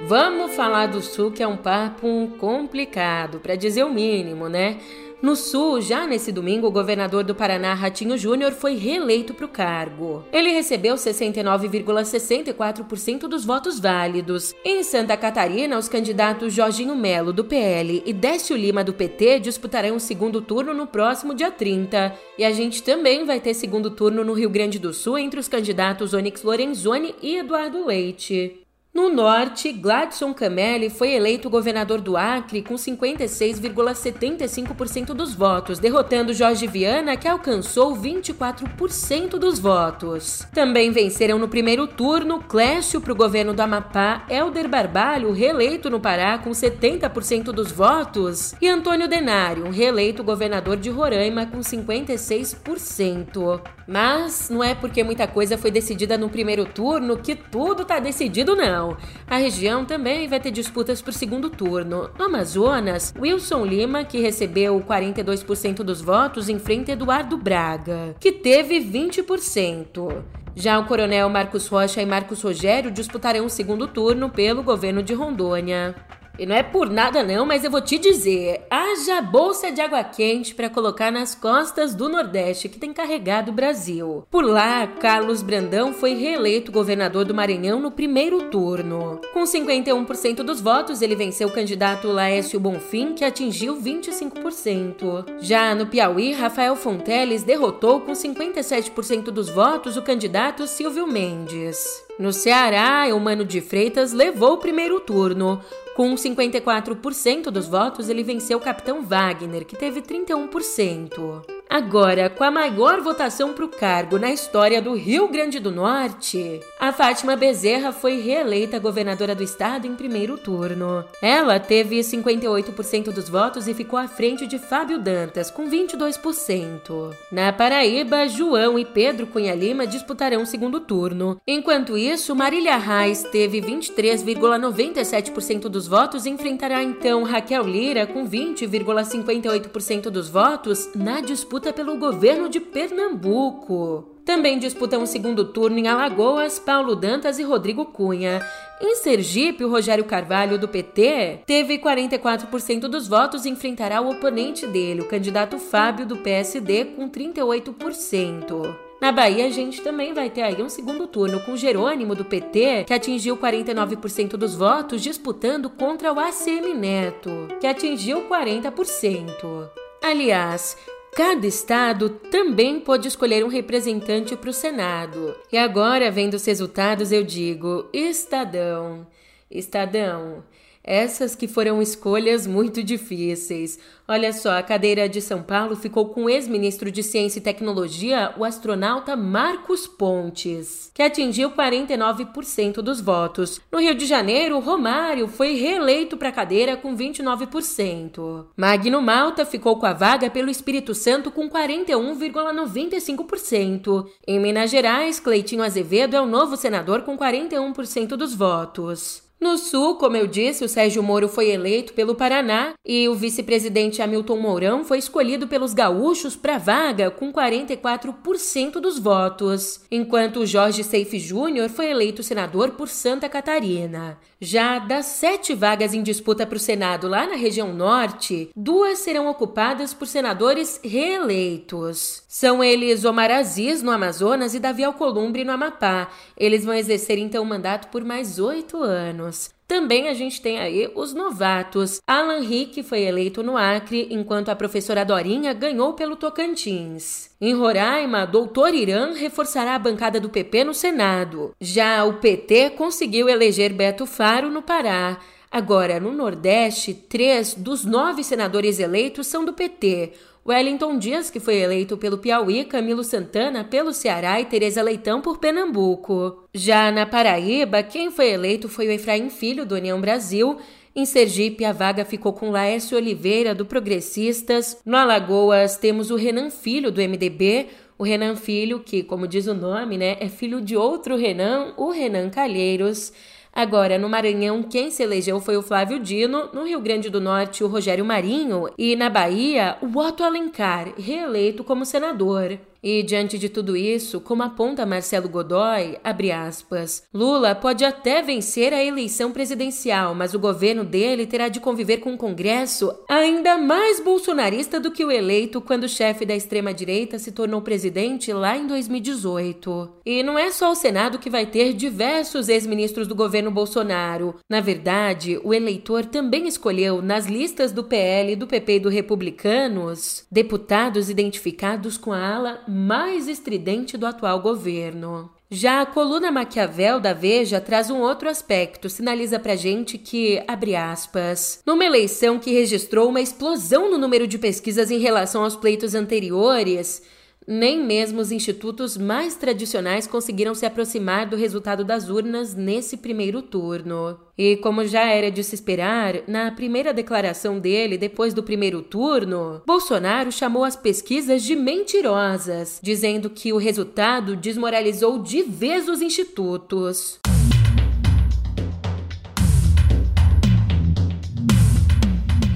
Vamos 0.00 0.54
falar 0.54 0.86
do 0.86 1.00
Sul, 1.00 1.30
que 1.30 1.42
é 1.42 1.46
um 1.46 1.56
papo 1.56 2.28
complicado, 2.38 3.38
para 3.38 3.54
dizer 3.54 3.84
o 3.84 3.92
mínimo, 3.92 4.48
né? 4.48 4.78
No 5.22 5.36
Sul, 5.36 5.80
já 5.80 6.06
nesse 6.06 6.30
domingo, 6.30 6.66
o 6.66 6.70
governador 6.70 7.24
do 7.24 7.34
Paraná, 7.34 7.72
Ratinho 7.72 8.18
Júnior, 8.18 8.52
foi 8.52 8.74
reeleito 8.74 9.32
para 9.32 9.46
o 9.46 9.48
cargo. 9.48 10.22
Ele 10.30 10.50
recebeu 10.50 10.96
69,64% 10.96 13.20
dos 13.20 13.42
votos 13.42 13.80
válidos. 13.80 14.54
Em 14.62 14.82
Santa 14.82 15.16
Catarina, 15.16 15.78
os 15.78 15.88
candidatos 15.88 16.52
Jorginho 16.52 16.94
Melo, 16.94 17.32
do 17.32 17.44
PL, 17.44 18.02
e 18.04 18.12
Décio 18.12 18.54
Lima, 18.54 18.84
do 18.84 18.92
PT, 18.92 19.38
disputarão 19.38 19.96
o 19.96 20.00
segundo 20.00 20.42
turno 20.42 20.74
no 20.74 20.86
próximo 20.86 21.34
dia 21.34 21.50
30. 21.50 22.12
E 22.36 22.44
a 22.44 22.50
gente 22.50 22.82
também 22.82 23.24
vai 23.24 23.40
ter 23.40 23.54
segundo 23.54 23.92
turno 23.92 24.22
no 24.24 24.34
Rio 24.34 24.50
Grande 24.50 24.78
do 24.78 24.92
Sul 24.92 25.16
entre 25.16 25.40
os 25.40 25.48
candidatos 25.48 26.12
Onyx 26.12 26.42
Lorenzoni 26.42 27.14
e 27.22 27.36
Eduardo 27.36 27.86
Leite. 27.86 28.63
No 28.94 29.12
norte, 29.12 29.72
Gladson 29.72 30.32
Camelli 30.32 30.88
foi 30.88 31.14
eleito 31.14 31.50
governador 31.50 32.00
do 32.00 32.16
Acre 32.16 32.62
com 32.62 32.74
56,75% 32.74 35.06
dos 35.06 35.34
votos, 35.34 35.80
derrotando 35.80 36.32
Jorge 36.32 36.68
Viana, 36.68 37.16
que 37.16 37.26
alcançou 37.26 37.96
24% 37.96 39.30
dos 39.30 39.58
votos. 39.58 40.46
Também 40.54 40.92
venceram 40.92 41.40
no 41.40 41.48
primeiro 41.48 41.88
turno 41.88 42.40
Clécio 42.40 43.00
para 43.00 43.12
o 43.12 43.16
governo 43.16 43.52
do 43.52 43.62
Amapá, 43.62 44.24
Helder 44.30 44.68
Barbalho, 44.68 45.32
reeleito 45.32 45.90
no 45.90 45.98
Pará 45.98 46.38
com 46.38 46.50
70% 46.50 47.46
dos 47.46 47.72
votos, 47.72 48.54
e 48.62 48.68
Antônio 48.68 49.08
Denário, 49.08 49.72
reeleito 49.72 50.22
governador 50.22 50.76
de 50.76 50.90
Roraima 50.90 51.46
com 51.46 51.58
56%. 51.58 53.60
Mas 53.86 54.48
não 54.48 54.62
é 54.62 54.74
porque 54.74 55.04
muita 55.04 55.26
coisa 55.26 55.58
foi 55.58 55.70
decidida 55.70 56.16
no 56.16 56.30
primeiro 56.30 56.64
turno 56.64 57.16
que 57.16 57.34
tudo 57.34 57.82
está 57.82 57.98
decidido, 57.98 58.56
não. 58.56 58.96
A 59.26 59.36
região 59.36 59.84
também 59.84 60.26
vai 60.26 60.40
ter 60.40 60.50
disputas 60.50 61.02
para 61.02 61.10
o 61.10 61.12
segundo 61.12 61.50
turno. 61.50 62.10
No 62.18 62.24
Amazonas, 62.24 63.12
Wilson 63.18 63.64
Lima, 63.64 64.04
que 64.04 64.20
recebeu 64.20 64.80
42% 64.80 65.76
dos 65.82 66.00
votos, 66.00 66.48
enfrenta 66.48 66.92
Eduardo 66.92 67.36
Braga, 67.36 68.14
que 68.18 68.32
teve 68.32 68.80
20%. 68.80 70.22
Já 70.56 70.78
o 70.78 70.86
coronel 70.86 71.28
Marcos 71.28 71.66
Rocha 71.66 72.00
e 72.00 72.06
Marcos 72.06 72.40
Rogério 72.40 72.90
disputarão 72.90 73.46
o 73.46 73.50
segundo 73.50 73.88
turno 73.88 74.30
pelo 74.30 74.62
governo 74.62 75.02
de 75.02 75.12
Rondônia. 75.12 75.94
E 76.38 76.44
não 76.44 76.56
é 76.56 76.62
por 76.62 76.90
nada 76.90 77.22
não, 77.22 77.46
mas 77.46 77.62
eu 77.62 77.70
vou 77.70 77.80
te 77.80 77.96
dizer, 77.96 78.66
haja 78.68 79.22
bolsa 79.22 79.70
de 79.70 79.80
água 79.80 80.02
quente 80.02 80.54
para 80.54 80.68
colocar 80.68 81.12
nas 81.12 81.34
costas 81.34 81.94
do 81.94 82.08
Nordeste 82.08 82.68
que 82.68 82.78
tem 82.78 82.92
carregado 82.92 83.50
o 83.50 83.54
Brasil. 83.54 84.26
Por 84.30 84.44
lá, 84.44 84.86
Carlos 84.86 85.42
Brandão 85.42 85.92
foi 85.92 86.14
reeleito 86.14 86.72
governador 86.72 87.24
do 87.24 87.34
Maranhão 87.34 87.78
no 87.78 87.90
primeiro 87.90 88.50
turno. 88.50 89.20
Com 89.32 89.44
51% 89.44 90.42
dos 90.42 90.60
votos, 90.60 91.02
ele 91.02 91.14
venceu 91.14 91.48
o 91.48 91.52
candidato 91.52 92.08
Laércio 92.08 92.58
Bonfim, 92.58 93.14
que 93.14 93.24
atingiu 93.24 93.76
25%. 93.76 95.38
Já 95.40 95.72
no 95.74 95.86
Piauí, 95.86 96.32
Rafael 96.32 96.74
Fonteles 96.74 97.44
derrotou 97.44 98.00
com 98.00 98.12
57% 98.12 99.24
dos 99.24 99.48
votos 99.48 99.96
o 99.96 100.02
candidato 100.02 100.66
Silvio 100.66 101.06
Mendes. 101.06 102.04
No 102.18 102.32
Ceará, 102.32 103.08
Eumano 103.08 103.44
de 103.44 103.60
Freitas 103.60 104.12
levou 104.12 104.54
o 104.54 104.58
primeiro 104.58 105.00
turno. 105.00 105.60
Com 105.96 106.14
54% 106.14 107.50
dos 107.50 107.66
votos, 107.66 108.08
ele 108.08 108.22
venceu 108.22 108.58
o 108.58 108.60
capitão 108.60 109.02
Wagner, 109.02 109.64
que 109.64 109.76
teve 109.76 110.00
31%. 110.00 111.53
Agora, 111.74 112.30
com 112.30 112.44
a 112.44 112.52
maior 112.52 113.00
votação 113.00 113.52
para 113.52 113.64
o 113.64 113.68
cargo 113.68 114.16
na 114.16 114.30
história 114.30 114.80
do 114.80 114.94
Rio 114.94 115.26
Grande 115.26 115.58
do 115.58 115.72
Norte, 115.72 116.60
a 116.78 116.92
Fátima 116.92 117.34
Bezerra 117.34 117.90
foi 117.90 118.20
reeleita 118.20 118.78
governadora 118.78 119.34
do 119.34 119.42
estado 119.42 119.84
em 119.84 119.96
primeiro 119.96 120.38
turno. 120.38 121.04
Ela 121.20 121.58
teve 121.58 121.98
58% 121.98 123.10
dos 123.10 123.28
votos 123.28 123.66
e 123.66 123.74
ficou 123.74 123.98
à 123.98 124.06
frente 124.06 124.46
de 124.46 124.56
Fábio 124.56 125.00
Dantas, 125.00 125.50
com 125.50 125.68
22%. 125.68 127.12
Na 127.32 127.52
Paraíba, 127.52 128.28
João 128.28 128.78
e 128.78 128.84
Pedro 128.84 129.26
Cunha 129.26 129.56
Lima 129.56 129.84
disputarão 129.84 130.42
o 130.42 130.46
segundo 130.46 130.78
turno. 130.78 131.40
Enquanto 131.44 131.98
isso, 131.98 132.36
Marília 132.36 132.76
Reis 132.76 133.24
teve 133.32 133.60
23,97% 133.60 135.62
dos 135.62 135.88
votos 135.88 136.24
e 136.24 136.30
enfrentará 136.30 136.84
então 136.84 137.24
Raquel 137.24 137.66
Lira 137.66 138.06
com 138.06 138.28
20,58% 138.28 140.02
dos 140.02 140.28
votos 140.28 140.88
na 140.94 141.20
disputa 141.20 141.63
disputa 141.64 141.72
pelo 141.72 141.96
governo 141.96 142.48
de 142.48 142.60
Pernambuco. 142.60 144.10
Também 144.24 144.58
disputam 144.58 145.02
o 145.02 145.06
segundo 145.06 145.46
turno 145.46 145.78
em 145.78 145.88
Alagoas, 145.88 146.58
Paulo 146.58 146.94
Dantas 146.94 147.38
e 147.38 147.42
Rodrigo 147.42 147.86
Cunha. 147.86 148.44
Em 148.80 148.96
Sergipe, 148.96 149.64
o 149.64 149.70
Rogério 149.70 150.04
Carvalho, 150.04 150.58
do 150.58 150.68
PT, 150.68 151.40
teve 151.46 151.78
44% 151.78 152.80
dos 152.80 153.08
votos 153.08 153.44
e 153.44 153.50
enfrentará 153.50 154.00
o 154.00 154.10
oponente 154.10 154.66
dele, 154.66 155.02
o 155.02 155.08
candidato 155.08 155.58
Fábio, 155.58 156.04
do 156.04 156.18
PSD, 156.18 156.84
com 156.96 157.08
38%. 157.08 158.76
Na 159.00 159.12
Bahia, 159.12 159.46
a 159.46 159.50
gente 159.50 159.82
também 159.82 160.12
vai 160.12 160.30
ter 160.30 160.42
aí 160.42 160.62
um 160.62 160.68
segundo 160.68 161.06
turno 161.06 161.40
com 161.40 161.56
Jerônimo 161.56 162.14
do 162.14 162.24
PT, 162.24 162.84
que 162.86 162.94
atingiu 162.94 163.36
49% 163.36 164.36
dos 164.36 164.54
votos, 164.54 165.02
disputando 165.02 165.68
contra 165.70 166.12
o 166.12 166.18
ACM 166.18 166.74
Neto, 166.74 167.48
que 167.60 167.66
atingiu 167.66 168.22
40%. 168.28 169.68
Aliás, 170.02 170.76
Cada 171.14 171.46
estado 171.46 172.10
também 172.10 172.80
pode 172.80 173.06
escolher 173.06 173.44
um 173.44 173.48
representante 173.48 174.34
para 174.36 174.50
o 174.50 174.52
Senado. 174.52 175.36
E 175.52 175.56
agora, 175.56 176.10
vendo 176.10 176.34
os 176.34 176.44
resultados, 176.44 177.12
eu 177.12 177.22
digo: 177.22 177.88
Estadão, 177.92 179.06
Estadão, 179.48 180.42
essas 180.84 181.34
que 181.34 181.48
foram 181.48 181.80
escolhas 181.80 182.46
muito 182.46 182.84
difíceis. 182.84 183.78
Olha 184.06 184.34
só, 184.34 184.58
a 184.58 184.62
cadeira 184.62 185.08
de 185.08 185.22
São 185.22 185.42
Paulo 185.42 185.74
ficou 185.74 186.10
com 186.10 186.24
o 186.24 186.28
ex-ministro 186.28 186.90
de 186.90 187.02
Ciência 187.02 187.38
e 187.38 187.42
Tecnologia, 187.42 188.34
o 188.36 188.44
astronauta 188.44 189.16
Marcos 189.16 189.86
Pontes, 189.86 190.90
que 190.92 191.02
atingiu 191.02 191.52
49% 191.52 192.82
dos 192.82 193.00
votos. 193.00 193.62
No 193.72 193.80
Rio 193.80 193.94
de 193.94 194.04
Janeiro, 194.04 194.58
Romário 194.58 195.26
foi 195.26 195.54
reeleito 195.54 196.18
para 196.18 196.28
a 196.28 196.32
cadeira 196.32 196.76
com 196.76 196.94
29%. 196.94 198.48
Magno 198.54 199.00
Malta 199.00 199.46
ficou 199.46 199.78
com 199.78 199.86
a 199.86 199.94
vaga 199.94 200.28
pelo 200.28 200.50
Espírito 200.50 200.94
Santo 200.94 201.30
com 201.30 201.48
41,95%. 201.48 204.06
Em 204.28 204.38
Minas 204.38 204.70
Gerais, 204.70 205.18
Cleitinho 205.18 205.62
Azevedo 205.62 206.14
é 206.14 206.20
o 206.20 206.26
novo 206.26 206.58
senador 206.58 207.00
com 207.02 207.16
41% 207.16 208.16
dos 208.16 208.34
votos. 208.34 209.24
No 209.44 209.58
Sul, 209.58 209.96
como 209.96 210.16
eu 210.16 210.26
disse, 210.26 210.64
o 210.64 210.68
Sérgio 210.70 211.02
Moro 211.02 211.28
foi 211.28 211.50
eleito 211.50 211.92
pelo 211.92 212.14
Paraná 212.14 212.72
e 212.82 213.06
o 213.10 213.14
vice-presidente 213.14 214.00
Hamilton 214.00 214.38
Mourão 214.38 214.84
foi 214.84 214.96
escolhido 214.96 215.46
pelos 215.46 215.74
gaúchos 215.74 216.34
para 216.34 216.56
vaga 216.56 217.10
com 217.10 217.30
44% 217.30 218.80
dos 218.80 218.98
votos, 218.98 219.82
enquanto 219.90 220.46
Jorge 220.46 220.82
Seife 220.82 221.18
Júnior 221.18 221.68
foi 221.68 221.90
eleito 221.90 222.22
senador 222.22 222.70
por 222.70 222.88
Santa 222.88 223.28
Catarina. 223.28 224.18
Já 224.44 224.78
das 224.78 225.06
sete 225.06 225.54
vagas 225.54 225.94
em 225.94 226.02
disputa 226.02 226.46
para 226.46 226.56
o 226.56 226.60
Senado 226.60 227.08
lá 227.08 227.26
na 227.26 227.34
região 227.34 227.72
norte, 227.72 228.50
duas 228.54 228.98
serão 228.98 229.26
ocupadas 229.26 229.94
por 229.94 230.06
senadores 230.06 230.78
reeleitos. 230.84 232.22
São 232.28 232.62
eles 232.62 233.06
Omar 233.06 233.30
Aziz, 233.30 233.82
no 233.82 233.90
Amazonas, 233.90 234.54
e 234.54 234.60
Davi 234.60 234.84
Alcolumbre, 234.84 235.44
no 235.44 235.52
Amapá. 235.52 236.10
Eles 236.36 236.62
vão 236.62 236.74
exercer 236.74 237.16
então 237.16 237.42
o 237.42 237.46
mandato 237.46 237.88
por 237.88 238.04
mais 238.04 238.38
oito 238.38 238.76
anos. 238.82 239.48
Também 239.66 240.08
a 240.08 240.14
gente 240.14 240.42
tem 240.42 240.58
aí 240.58 240.90
os 240.94 241.14
novatos. 241.14 242.00
Alan 242.06 242.40
Rick 242.40 242.82
foi 242.82 243.02
eleito 243.02 243.42
no 243.42 243.56
Acre, 243.56 244.08
enquanto 244.10 244.50
a 244.50 244.56
professora 244.56 245.04
Dorinha 245.04 245.54
ganhou 245.54 245.94
pelo 245.94 246.16
Tocantins. 246.16 247.30
Em 247.40 247.54
Roraima, 247.54 248.26
doutor 248.26 248.74
Irã 248.74 249.12
reforçará 249.14 249.74
a 249.74 249.78
bancada 249.78 250.20
do 250.20 250.28
PP 250.28 250.64
no 250.64 250.74
Senado. 250.74 251.54
Já 251.60 252.04
o 252.04 252.14
PT 252.14 252.70
conseguiu 252.70 253.28
eleger 253.28 253.72
Beto 253.72 254.04
Faro 254.06 254.50
no 254.50 254.60
Pará. 254.60 255.18
Agora, 255.50 256.00
no 256.00 256.12
Nordeste, 256.12 256.92
três 256.92 257.54
dos 257.54 257.84
nove 257.84 258.24
senadores 258.24 258.80
eleitos 258.80 259.28
são 259.28 259.44
do 259.44 259.52
PT. 259.52 260.12
Wellington 260.46 260.98
Dias, 260.98 261.30
que 261.30 261.40
foi 261.40 261.56
eleito 261.56 261.96
pelo 261.96 262.18
Piauí, 262.18 262.66
Camilo 262.66 263.02
Santana 263.02 263.64
pelo 263.64 263.94
Ceará 263.94 264.38
e 264.40 264.44
Tereza 264.44 264.82
Leitão 264.82 265.22
por 265.22 265.38
Pernambuco. 265.38 266.44
Já 266.52 266.92
na 266.92 267.06
Paraíba, 267.06 267.82
quem 267.82 268.10
foi 268.10 268.28
eleito 268.28 268.68
foi 268.68 268.86
o 268.86 268.90
Efraim 268.90 269.30
Filho, 269.30 269.64
do 269.64 269.74
União 269.74 269.98
Brasil. 269.98 270.58
Em 270.94 271.06
Sergipe, 271.06 271.64
a 271.64 271.72
vaga 271.72 272.04
ficou 272.04 272.34
com 272.34 272.50
Laércio 272.50 272.96
Oliveira, 272.96 273.54
do 273.54 273.64
Progressistas. 273.64 274.78
No 274.84 274.98
Alagoas, 274.98 275.78
temos 275.78 276.10
o 276.10 276.16
Renan 276.16 276.50
Filho, 276.50 276.92
do 276.92 277.00
MDB. 277.00 277.68
O 277.96 278.04
Renan 278.04 278.36
Filho, 278.36 278.80
que, 278.80 279.02
como 279.02 279.26
diz 279.26 279.46
o 279.46 279.54
nome, 279.54 279.96
né, 279.96 280.18
é 280.20 280.28
filho 280.28 280.60
de 280.60 280.76
outro 280.76 281.16
Renan, 281.16 281.72
o 281.78 281.90
Renan 281.90 282.28
Calheiros. 282.28 283.12
Agora, 283.54 283.96
no 283.96 284.08
Maranhão, 284.08 284.64
quem 284.64 284.90
se 284.90 285.00
elegeu 285.00 285.40
foi 285.40 285.56
o 285.56 285.62
Flávio 285.62 286.00
Dino, 286.00 286.48
no 286.52 286.64
Rio 286.64 286.80
Grande 286.80 287.08
do 287.08 287.20
Norte, 287.20 287.62
o 287.62 287.68
Rogério 287.68 288.04
Marinho 288.04 288.68
e 288.76 288.96
na 288.96 289.08
Bahia, 289.08 289.76
o 289.80 289.96
Otto 289.96 290.24
Alencar, 290.24 290.92
reeleito 290.98 291.62
como 291.62 291.86
senador. 291.86 292.58
E 292.84 293.02
diante 293.02 293.38
de 293.38 293.48
tudo 293.48 293.74
isso, 293.74 294.20
como 294.20 294.42
aponta 294.42 294.84
Marcelo 294.84 295.26
Godoy, 295.26 295.96
aspas, 296.34 297.04
Lula 297.14 297.54
pode 297.54 297.82
até 297.82 298.20
vencer 298.20 298.74
a 298.74 298.84
eleição 298.84 299.32
presidencial, 299.32 300.14
mas 300.14 300.34
o 300.34 300.38
governo 300.38 300.84
dele 300.84 301.26
terá 301.26 301.48
de 301.48 301.60
conviver 301.60 301.98
com 301.98 302.12
um 302.12 302.16
Congresso 302.18 302.94
ainda 303.08 303.56
mais 303.56 304.00
bolsonarista 304.00 304.78
do 304.78 304.90
que 304.90 305.02
o 305.02 305.10
eleito 305.10 305.62
quando 305.62 305.84
o 305.84 305.88
chefe 305.88 306.26
da 306.26 306.36
extrema-direita 306.36 307.18
se 307.18 307.32
tornou 307.32 307.62
presidente 307.62 308.30
lá 308.34 308.54
em 308.54 308.66
2018. 308.66 309.90
E 310.04 310.22
não 310.22 310.38
é 310.38 310.50
só 310.50 310.70
o 310.70 310.74
Senado 310.74 311.18
que 311.18 311.30
vai 311.30 311.46
ter 311.46 311.72
diversos 311.72 312.50
ex-ministros 312.50 313.08
do 313.08 313.14
governo 313.14 313.50
Bolsonaro. 313.50 314.34
Na 314.46 314.60
verdade, 314.60 315.40
o 315.42 315.54
eleitor 315.54 316.04
também 316.04 316.46
escolheu 316.46 317.00
nas 317.00 317.24
listas 317.24 317.72
do 317.72 317.82
PL, 317.82 318.36
do 318.36 318.46
PP 318.46 318.74
e 318.74 318.80
do 318.80 318.90
Republicanos 318.90 320.26
deputados 320.30 321.08
identificados 321.08 321.96
com 321.96 322.12
a 322.12 322.34
ala 322.34 322.73
mais 322.74 323.28
estridente 323.28 323.96
do 323.96 324.04
atual 324.04 324.40
governo. 324.40 325.30
Já 325.48 325.82
a 325.82 325.86
coluna 325.86 326.32
Maquiavel 326.32 326.98
da 326.98 327.12
Veja 327.12 327.60
traz 327.60 327.88
um 327.88 328.00
outro 328.00 328.28
aspecto, 328.28 328.90
sinaliza 328.90 329.38
pra 329.38 329.54
gente 329.54 329.96
que, 329.96 330.42
abre 330.48 330.74
aspas, 330.74 331.60
numa 331.64 331.84
eleição 331.84 332.36
que 332.36 332.52
registrou 332.52 333.08
uma 333.08 333.20
explosão 333.20 333.88
no 333.88 333.96
número 333.96 334.26
de 334.26 334.38
pesquisas 334.38 334.90
em 334.90 334.98
relação 334.98 335.44
aos 335.44 335.54
pleitos 335.54 335.94
anteriores, 335.94 337.00
nem 337.46 337.82
mesmo 337.84 338.20
os 338.20 338.32
institutos 338.32 338.96
mais 338.96 339.34
tradicionais 339.34 340.06
conseguiram 340.06 340.54
se 340.54 340.64
aproximar 340.64 341.26
do 341.26 341.36
resultado 341.36 341.84
das 341.84 342.08
urnas 342.08 342.54
nesse 342.54 342.96
primeiro 342.96 343.42
turno. 343.42 344.18
E 344.36 344.56
como 344.56 344.86
já 344.86 345.04
era 345.04 345.30
de 345.30 345.44
se 345.44 345.54
esperar, 345.54 346.22
na 346.26 346.50
primeira 346.50 346.92
declaração 346.92 347.58
dele 347.58 347.98
depois 347.98 348.34
do 348.34 348.42
primeiro 348.42 348.82
turno, 348.82 349.62
Bolsonaro 349.66 350.32
chamou 350.32 350.64
as 350.64 350.76
pesquisas 350.76 351.42
de 351.42 351.54
mentirosas, 351.54 352.80
dizendo 352.82 353.30
que 353.30 353.52
o 353.52 353.58
resultado 353.58 354.34
desmoralizou 354.36 355.22
de 355.22 355.42
vez 355.42 355.88
os 355.88 356.02
institutos. 356.02 357.20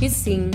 E 0.00 0.08
sim, 0.08 0.50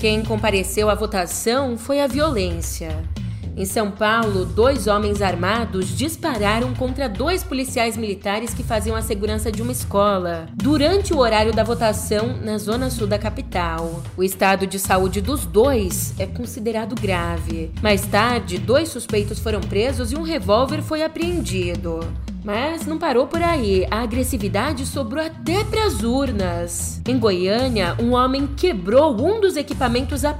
quem 0.00 0.24
compareceu 0.24 0.90
à 0.90 0.94
votação 0.94 1.78
foi 1.78 2.00
a 2.00 2.06
violência. 2.06 3.08
Em 3.56 3.64
São 3.64 3.90
Paulo, 3.90 4.44
dois 4.44 4.86
homens 4.86 5.20
armados 5.20 5.96
dispararam 5.96 6.72
contra 6.74 7.08
dois 7.08 7.42
policiais 7.42 7.96
militares 7.96 8.54
que 8.54 8.62
faziam 8.62 8.96
a 8.96 9.02
segurança 9.02 9.50
de 9.50 9.60
uma 9.60 9.72
escola 9.72 10.46
durante 10.54 11.12
o 11.12 11.18
horário 11.18 11.52
da 11.52 11.64
votação 11.64 12.38
na 12.42 12.58
zona 12.58 12.90
sul 12.90 13.06
da 13.06 13.18
capital. 13.18 14.02
O 14.16 14.22
estado 14.22 14.66
de 14.66 14.78
saúde 14.78 15.20
dos 15.20 15.44
dois 15.44 16.14
é 16.18 16.26
considerado 16.26 16.94
grave. 16.94 17.70
Mais 17.82 18.02
tarde, 18.06 18.56
dois 18.56 18.88
suspeitos 18.88 19.38
foram 19.38 19.60
presos 19.60 20.12
e 20.12 20.16
um 20.16 20.22
revólver 20.22 20.80
foi 20.82 21.02
apreendido. 21.02 22.00
Mas 22.42 22.86
não 22.86 22.98
parou 22.98 23.26
por 23.26 23.42
aí. 23.42 23.86
A 23.90 24.00
agressividade 24.00 24.86
sobrou 24.86 25.22
até 25.22 25.62
para 25.64 25.84
as 25.84 26.02
urnas. 26.02 27.02
Em 27.06 27.18
Goiânia, 27.18 27.94
um 28.00 28.14
homem 28.14 28.46
quebrou 28.46 29.14
um 29.20 29.40
dos 29.40 29.56
equipamentos 29.56 30.24
a 30.24 30.32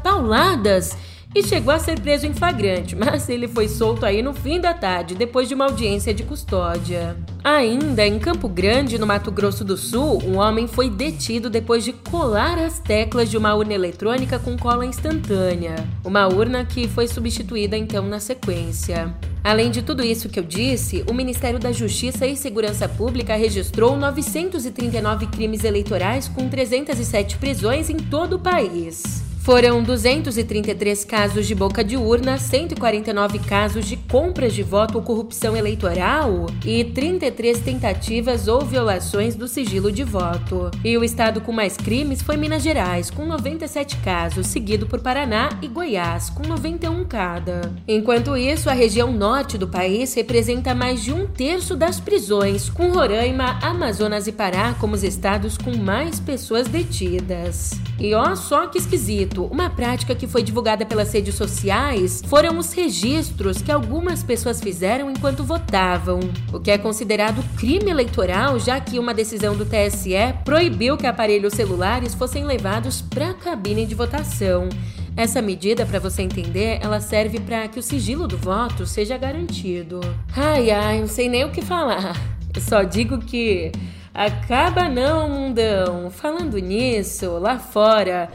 e 1.35 1.43
chegou 1.45 1.73
a 1.73 1.79
ser 1.79 2.01
preso 2.01 2.27
em 2.27 2.35
flagrante, 2.35 2.97
mas 2.97 3.29
ele 3.29 3.47
foi 3.47 3.69
solto 3.69 4.05
aí 4.05 4.21
no 4.21 4.35
fim 4.35 4.61
da 4.61 4.75
tarde, 4.75 5.15
depois 5.15 5.49
de 5.49 5.55
uma 5.55 5.67
audiência 5.67 6.13
de 6.13 6.25
custódia. 6.25 7.17
Ainda 7.43 8.07
em 8.07 8.19
Campo 8.19 8.49
Grande, 8.49 8.99
no 8.99 9.07
Mato 9.07 9.31
Grosso 9.31 9.65
do 9.65 9.77
Sul, 9.77 10.21
um 10.27 10.39
homem 10.39 10.67
foi 10.67 10.91
detido 10.91 11.49
depois 11.49 11.85
de 11.85 11.93
colar 11.93 12.59
as 12.59 12.81
teclas 12.81 13.31
de 13.31 13.37
uma 13.37 13.55
urna 13.55 13.75
eletrônica 13.75 14.39
com 14.39 14.59
cola 14.59 14.85
instantânea. 14.85 15.77
Uma 16.05 16.27
urna 16.27 16.65
que 16.65 16.89
foi 16.89 17.07
substituída 17.07 17.77
então 17.77 18.07
na 18.07 18.19
sequência. 18.19 19.15
Além 19.43 19.71
de 19.71 19.83
tudo 19.83 20.05
isso 20.05 20.29
que 20.29 20.39
eu 20.39 20.45
disse, 20.45 21.03
o 21.09 21.15
Ministério 21.15 21.59
da 21.59 21.73
Justiça 21.73 22.27
e 22.27 22.37
Segurança 22.37 22.89
Pública 22.89 23.35
registrou 23.37 23.97
939 23.97 25.29
crimes 25.29 25.65
eleitorais 25.65 26.29
com 26.29 26.49
307 26.49 27.39
prisões 27.39 27.89
em 27.89 27.97
todo 27.97 28.35
o 28.35 28.39
país. 28.39 29.30
Foram 29.41 29.83
233 29.83 31.03
casos 31.07 31.47
de 31.47 31.55
boca 31.55 31.83
de 31.83 31.97
urna, 31.97 32.37
149 32.37 33.39
casos 33.39 33.87
de 33.87 33.97
compras 33.97 34.53
de 34.53 34.63
voto 34.63 34.99
ou 34.99 35.03
corrupção 35.03 35.57
eleitoral 35.57 36.47
e 36.63 36.85
33 36.85 37.59
tentativas 37.61 38.49
ou 38.49 38.61
violações 38.61 39.35
do 39.35 39.49
sigilo 39.49 39.91
de 39.91 40.05
voto. 40.05 40.71
E 40.85 40.97
o 40.99 41.03
estado 41.03 41.41
com 41.41 41.53
mais 41.53 41.75
crimes 41.75 42.21
foi 42.21 42.37
Minas 42.37 42.63
Gerais, 42.63 43.11
com 43.11 43.25
97 43.25 43.97
casos, 43.99 44.47
seguido 44.47 44.87
por 44.87 45.01
Paraná 45.01 45.49
e 45.63 45.69
Goiás, 45.69 46.29
com 46.29 46.47
91 46.47 47.03
cada. 47.07 47.73
Enquanto 47.89 48.37
isso, 48.37 48.69
a 48.69 48.75
região 48.75 49.11
norte 49.11 49.57
do 49.57 49.67
país 49.67 50.13
representa 50.13 50.75
mais 50.75 51.03
de 51.03 51.15
um 51.15 51.27
terço 51.27 51.75
das 51.75 51.99
prisões, 51.99 52.69
com 52.69 52.93
Roraima, 52.93 53.59
Amazonas 53.63 54.27
e 54.27 54.33
Pará 54.33 54.75
como 54.79 54.95
os 54.95 55.03
estados 55.03 55.57
com 55.57 55.75
mais 55.75 56.21
pessoas 56.21 56.69
detidas. 56.69 57.71
E 57.99 58.15
ó, 58.15 58.35
só 58.35 58.67
que 58.67 58.79
esquisito 58.79 59.30
uma 59.39 59.71
prática 59.71 60.15
que 60.15 60.27
foi 60.27 60.43
divulgada 60.43 60.85
pelas 60.85 61.13
redes 61.13 61.35
sociais 61.35 62.23
foram 62.27 62.59
os 62.59 62.73
registros 62.73 63.63
que 63.63 63.71
algumas 63.71 64.23
pessoas 64.23 64.61
fizeram 64.61 65.11
enquanto 65.11 65.45
votavam, 65.45 66.21
o 66.53 66.59
que 66.59 66.71
é 66.71 66.79
considerado 66.79 67.43
crime 67.57 67.91
eleitoral, 67.91 68.59
já 68.59 68.81
que 68.81 68.99
uma 68.99 69.15
decisão 69.15 69.57
do 69.57 69.65
TSE 69.65 70.15
proibiu 70.45 70.97
que 70.97 71.07
aparelhos 71.07 71.55
celulares 71.55 72.15
fossem 72.15 72.45
levados 72.45 73.01
para 73.01 73.31
a 73.31 73.35
cabine 73.35 73.87
de 73.87 73.95
votação. 73.95 74.69
Essa 75.17 75.43
medida, 75.43 75.85
para 75.85 75.99
você 75.99 76.23
entender, 76.23 76.79
ela 76.81 77.01
serve 77.01 77.41
para 77.41 77.69
que 77.69 77.79
o 77.79 77.83
sigilo 77.83 78.27
do 78.27 78.39
voto 78.39 78.87
seja 78.87 79.19
garantido. 79.19 80.01
Ai, 80.35 80.71
ai, 80.71 81.01
não 81.01 81.09
sei 81.09 81.29
nem 81.29 81.45
o 81.45 81.51
que 81.51 81.63
falar. 81.63 82.17
Eu 82.55 82.61
só 82.61 82.83
digo 82.83 83.19
que 83.19 83.71
acaba 84.15 84.89
não, 84.89 85.29
mundão. 85.29 86.11
Falando 86.11 86.59
nisso, 86.59 87.39
lá 87.39 87.59
fora, 87.59 88.31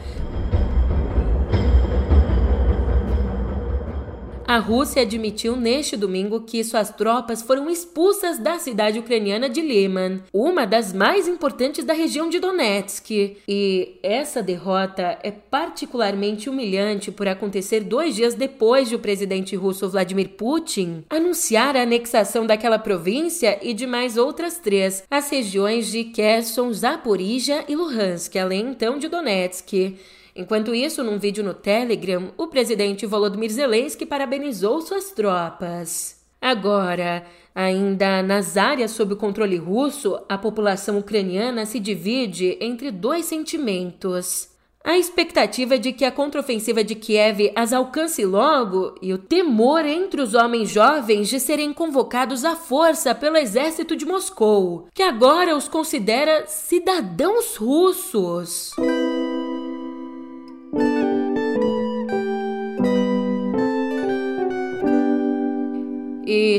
A 4.48 4.58
Rússia 4.58 5.02
admitiu 5.02 5.56
neste 5.56 5.96
domingo 5.96 6.42
que 6.42 6.62
suas 6.62 6.90
tropas 6.90 7.42
foram 7.42 7.68
expulsas 7.68 8.38
da 8.38 8.60
cidade 8.60 8.96
ucraniana 8.96 9.48
de 9.48 9.60
Liman, 9.60 10.20
uma 10.32 10.64
das 10.64 10.92
mais 10.92 11.26
importantes 11.26 11.84
da 11.84 11.92
região 11.92 12.28
de 12.28 12.38
Donetsk. 12.38 13.38
E 13.48 13.98
essa 14.04 14.44
derrota 14.44 15.18
é 15.24 15.32
particularmente 15.32 16.48
humilhante 16.48 17.10
por 17.10 17.26
acontecer 17.26 17.80
dois 17.80 18.14
dias 18.14 18.34
depois 18.34 18.88
de 18.88 18.94
o 18.94 19.00
presidente 19.00 19.56
russo 19.56 19.88
Vladimir 19.88 20.28
Putin 20.28 21.04
anunciar 21.10 21.76
a 21.76 21.82
anexação 21.82 22.46
daquela 22.46 22.78
província 22.78 23.58
e 23.60 23.74
de 23.74 23.84
mais 23.84 24.16
outras 24.16 24.58
três, 24.58 25.02
as 25.10 25.28
regiões 25.28 25.88
de 25.88 26.04
Kherson, 26.04 26.72
Zaporizhia 26.72 27.64
e 27.66 27.74
Luhansk, 27.74 28.36
além 28.36 28.68
então 28.68 28.96
de 28.96 29.08
Donetsk. 29.08 29.96
Enquanto 30.36 30.74
isso, 30.74 31.02
num 31.02 31.18
vídeo 31.18 31.42
no 31.42 31.54
Telegram, 31.54 32.30
o 32.36 32.46
presidente 32.46 33.06
Volodymyr 33.06 33.50
Zelensky 33.50 34.04
parabenizou 34.04 34.82
suas 34.82 35.10
tropas. 35.10 36.20
Agora, 36.38 37.24
ainda 37.54 38.22
nas 38.22 38.58
áreas 38.58 38.90
sob 38.90 39.14
o 39.14 39.16
controle 39.16 39.56
russo, 39.56 40.20
a 40.28 40.36
população 40.36 40.98
ucraniana 40.98 41.64
se 41.64 41.80
divide 41.80 42.58
entre 42.60 42.90
dois 42.90 43.24
sentimentos. 43.24 44.54
A 44.84 44.98
expectativa 44.98 45.78
de 45.78 45.90
que 45.92 46.04
a 46.04 46.12
contraofensiva 46.12 46.84
de 46.84 46.94
Kiev 46.94 47.50
as 47.56 47.72
alcance 47.72 48.24
logo 48.24 48.94
e 49.00 49.14
o 49.14 49.18
temor 49.18 49.86
entre 49.86 50.20
os 50.20 50.34
homens 50.34 50.68
jovens 50.68 51.28
de 51.28 51.40
serem 51.40 51.72
convocados 51.72 52.44
à 52.44 52.54
força 52.54 53.14
pelo 53.14 53.38
exército 53.38 53.96
de 53.96 54.04
Moscou, 54.04 54.86
que 54.94 55.02
agora 55.02 55.56
os 55.56 55.66
considera 55.66 56.46
cidadãos 56.46 57.56
russos. 57.56 58.70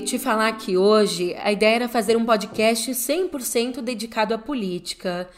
Te 0.06 0.18
falar 0.18 0.54
que 0.54 0.76
hoje 0.78 1.36
a 1.36 1.52
ideia 1.52 1.76
era 1.76 1.88
fazer 1.90 2.18
um 2.18 2.26
podcast 2.26 2.90
100% 2.90 3.82
dedicado 3.82 4.34
à 4.34 4.38
política, 4.38 5.30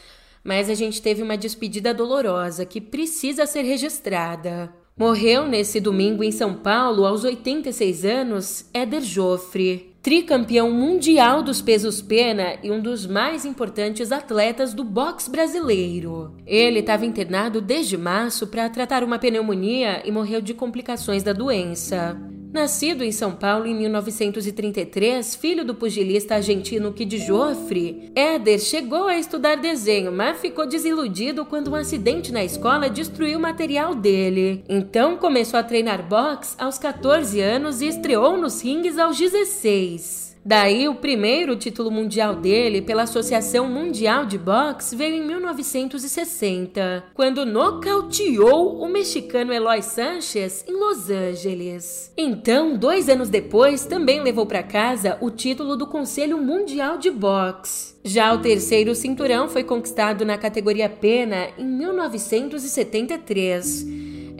mas 0.42 0.70
a 0.70 0.74
gente 0.74 1.02
teve 1.02 1.22
uma 1.22 1.36
despedida 1.36 1.92
dolorosa 1.92 2.64
que 2.64 2.80
precisa 2.80 3.44
ser 3.44 3.62
registrada. 3.62 4.72
Morreu 4.96 5.46
nesse 5.46 5.78
domingo 5.78 6.24
em 6.24 6.30
São 6.30 6.54
Paulo, 6.54 7.04
aos 7.04 7.22
86 7.22 8.04
anos, 8.04 8.64
Éder 8.72 9.02
Joffre, 9.02 9.94
tricampeão 10.00 10.70
mundial 10.70 11.42
dos 11.42 11.60
pesos 11.60 12.00
pena 12.00 12.56
e 12.62 12.70
um 12.70 12.80
dos 12.80 13.06
mais 13.06 13.44
importantes 13.44 14.10
atletas 14.10 14.72
do 14.72 14.84
boxe 14.84 15.30
brasileiro. 15.30 16.34
Ele 16.46 16.80
estava 16.80 17.04
internado 17.04 17.60
desde 17.60 17.98
março 17.98 18.46
para 18.46 18.70
tratar 18.70 19.04
uma 19.04 19.18
pneumonia 19.18 20.02
e 20.02 20.10
morreu 20.10 20.40
de 20.40 20.54
complicações 20.54 21.22
da 21.22 21.34
doença. 21.34 22.18
Nascido 22.52 23.04
em 23.04 23.12
São 23.12 23.30
Paulo 23.30 23.64
em 23.64 23.74
1933, 23.76 25.36
filho 25.36 25.64
do 25.64 25.72
pugilista 25.72 26.34
argentino 26.34 26.92
Kid 26.92 27.16
Joffre, 27.18 28.10
Éder 28.12 28.58
chegou 28.58 29.06
a 29.06 29.16
estudar 29.16 29.54
desenho, 29.56 30.10
mas 30.10 30.40
ficou 30.40 30.66
desiludido 30.66 31.44
quando 31.44 31.70
um 31.70 31.76
acidente 31.76 32.32
na 32.32 32.42
escola 32.42 32.90
destruiu 32.90 33.38
o 33.38 33.42
material 33.42 33.94
dele. 33.94 34.64
Então 34.68 35.16
começou 35.16 35.60
a 35.60 35.62
treinar 35.62 36.08
boxe 36.08 36.56
aos 36.58 36.76
14 36.76 37.40
anos 37.40 37.80
e 37.80 37.86
estreou 37.86 38.36
nos 38.36 38.60
rings 38.60 38.98
aos 38.98 39.16
16. 39.16 40.29
Daí, 40.44 40.88
o 40.88 40.94
primeiro 40.94 41.54
título 41.54 41.90
mundial 41.90 42.34
dele 42.34 42.80
pela 42.80 43.02
Associação 43.02 43.68
Mundial 43.68 44.24
de 44.24 44.38
Boxe 44.38 44.96
veio 44.96 45.16
em 45.16 45.26
1960, 45.26 47.04
quando 47.12 47.44
nocauteou 47.44 48.80
o 48.80 48.88
mexicano 48.88 49.52
Eloy 49.52 49.82
Sanchez 49.82 50.64
em 50.66 50.72
Los 50.72 51.10
Angeles. 51.10 52.10
Então, 52.16 52.74
dois 52.74 53.10
anos 53.10 53.28
depois, 53.28 53.84
também 53.84 54.22
levou 54.22 54.46
para 54.46 54.62
casa 54.62 55.18
o 55.20 55.30
título 55.30 55.76
do 55.76 55.86
Conselho 55.86 56.38
Mundial 56.38 56.96
de 56.96 57.10
Boxe. 57.10 57.96
Já 58.02 58.32
o 58.32 58.38
terceiro 58.38 58.94
cinturão 58.94 59.46
foi 59.46 59.62
conquistado 59.62 60.24
na 60.24 60.38
categoria 60.38 60.88
pena 60.88 61.48
em 61.58 61.66
1973. 61.66 63.86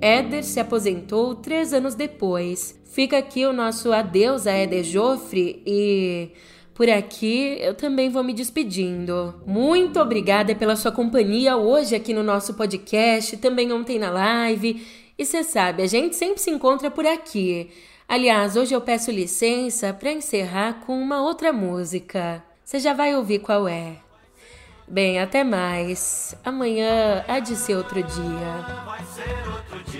Éder 0.01 0.45
se 0.45 0.59
aposentou 0.59 1.35
três 1.35 1.75
anos 1.75 1.95
depois, 1.95 2.80
Fica 2.91 3.19
aqui 3.19 3.47
o 3.47 3.53
nosso 3.53 3.93
adeus 3.93 4.49
a 4.49 4.59
Eder 4.59 4.83
Joffre 4.83 5.63
e 5.65 6.33
por 6.75 6.91
aqui 6.91 7.57
eu 7.61 7.73
também 7.73 8.11
vou 8.11 8.25
me 8.25 8.35
despedindo. 8.35 9.41
Muito 9.47 10.01
obrigada 10.01 10.57
pela 10.57 10.75
sua 10.75 10.91
companhia 10.91 11.57
hoje 11.57 11.95
aqui 11.95 12.13
no 12.13 12.25
nosso 12.25 12.55
podcast, 12.55 13.37
também 13.37 13.73
ontem 13.73 13.97
na 13.97 14.11
live. 14.11 14.85
E 15.17 15.25
você 15.25 15.45
sabe, 15.45 15.85
a 15.85 15.87
gente 15.87 16.17
sempre 16.17 16.41
se 16.41 16.51
encontra 16.51 16.91
por 16.91 17.07
aqui. 17.07 17.71
Aliás, 18.09 18.57
hoje 18.57 18.75
eu 18.75 18.81
peço 18.81 19.13
licença 19.13 19.95
para 19.95 20.11
encerrar 20.11 20.81
com 20.85 21.01
uma 21.01 21.23
outra 21.23 21.53
música. 21.53 22.43
Você 22.65 22.81
já 22.81 22.93
vai 22.93 23.15
ouvir 23.15 23.39
qual 23.39 23.69
é. 23.69 23.99
Bem, 24.89 25.21
até 25.21 25.45
mais. 25.45 26.35
Amanhã 26.45 27.25
há 27.29 27.39
de 27.39 27.55
ser 27.55 27.77
outro 27.77 28.03
dia. 28.03 28.83
Vai 28.85 29.05
ser 29.05 29.49
outro 29.49 29.93
dia. 29.93 30.00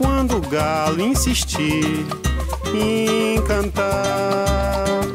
quando 0.00 0.38
o 0.38 0.40
galo 0.40 0.98
insistir 1.02 2.06
em 2.74 3.40
cantar? 3.42 5.09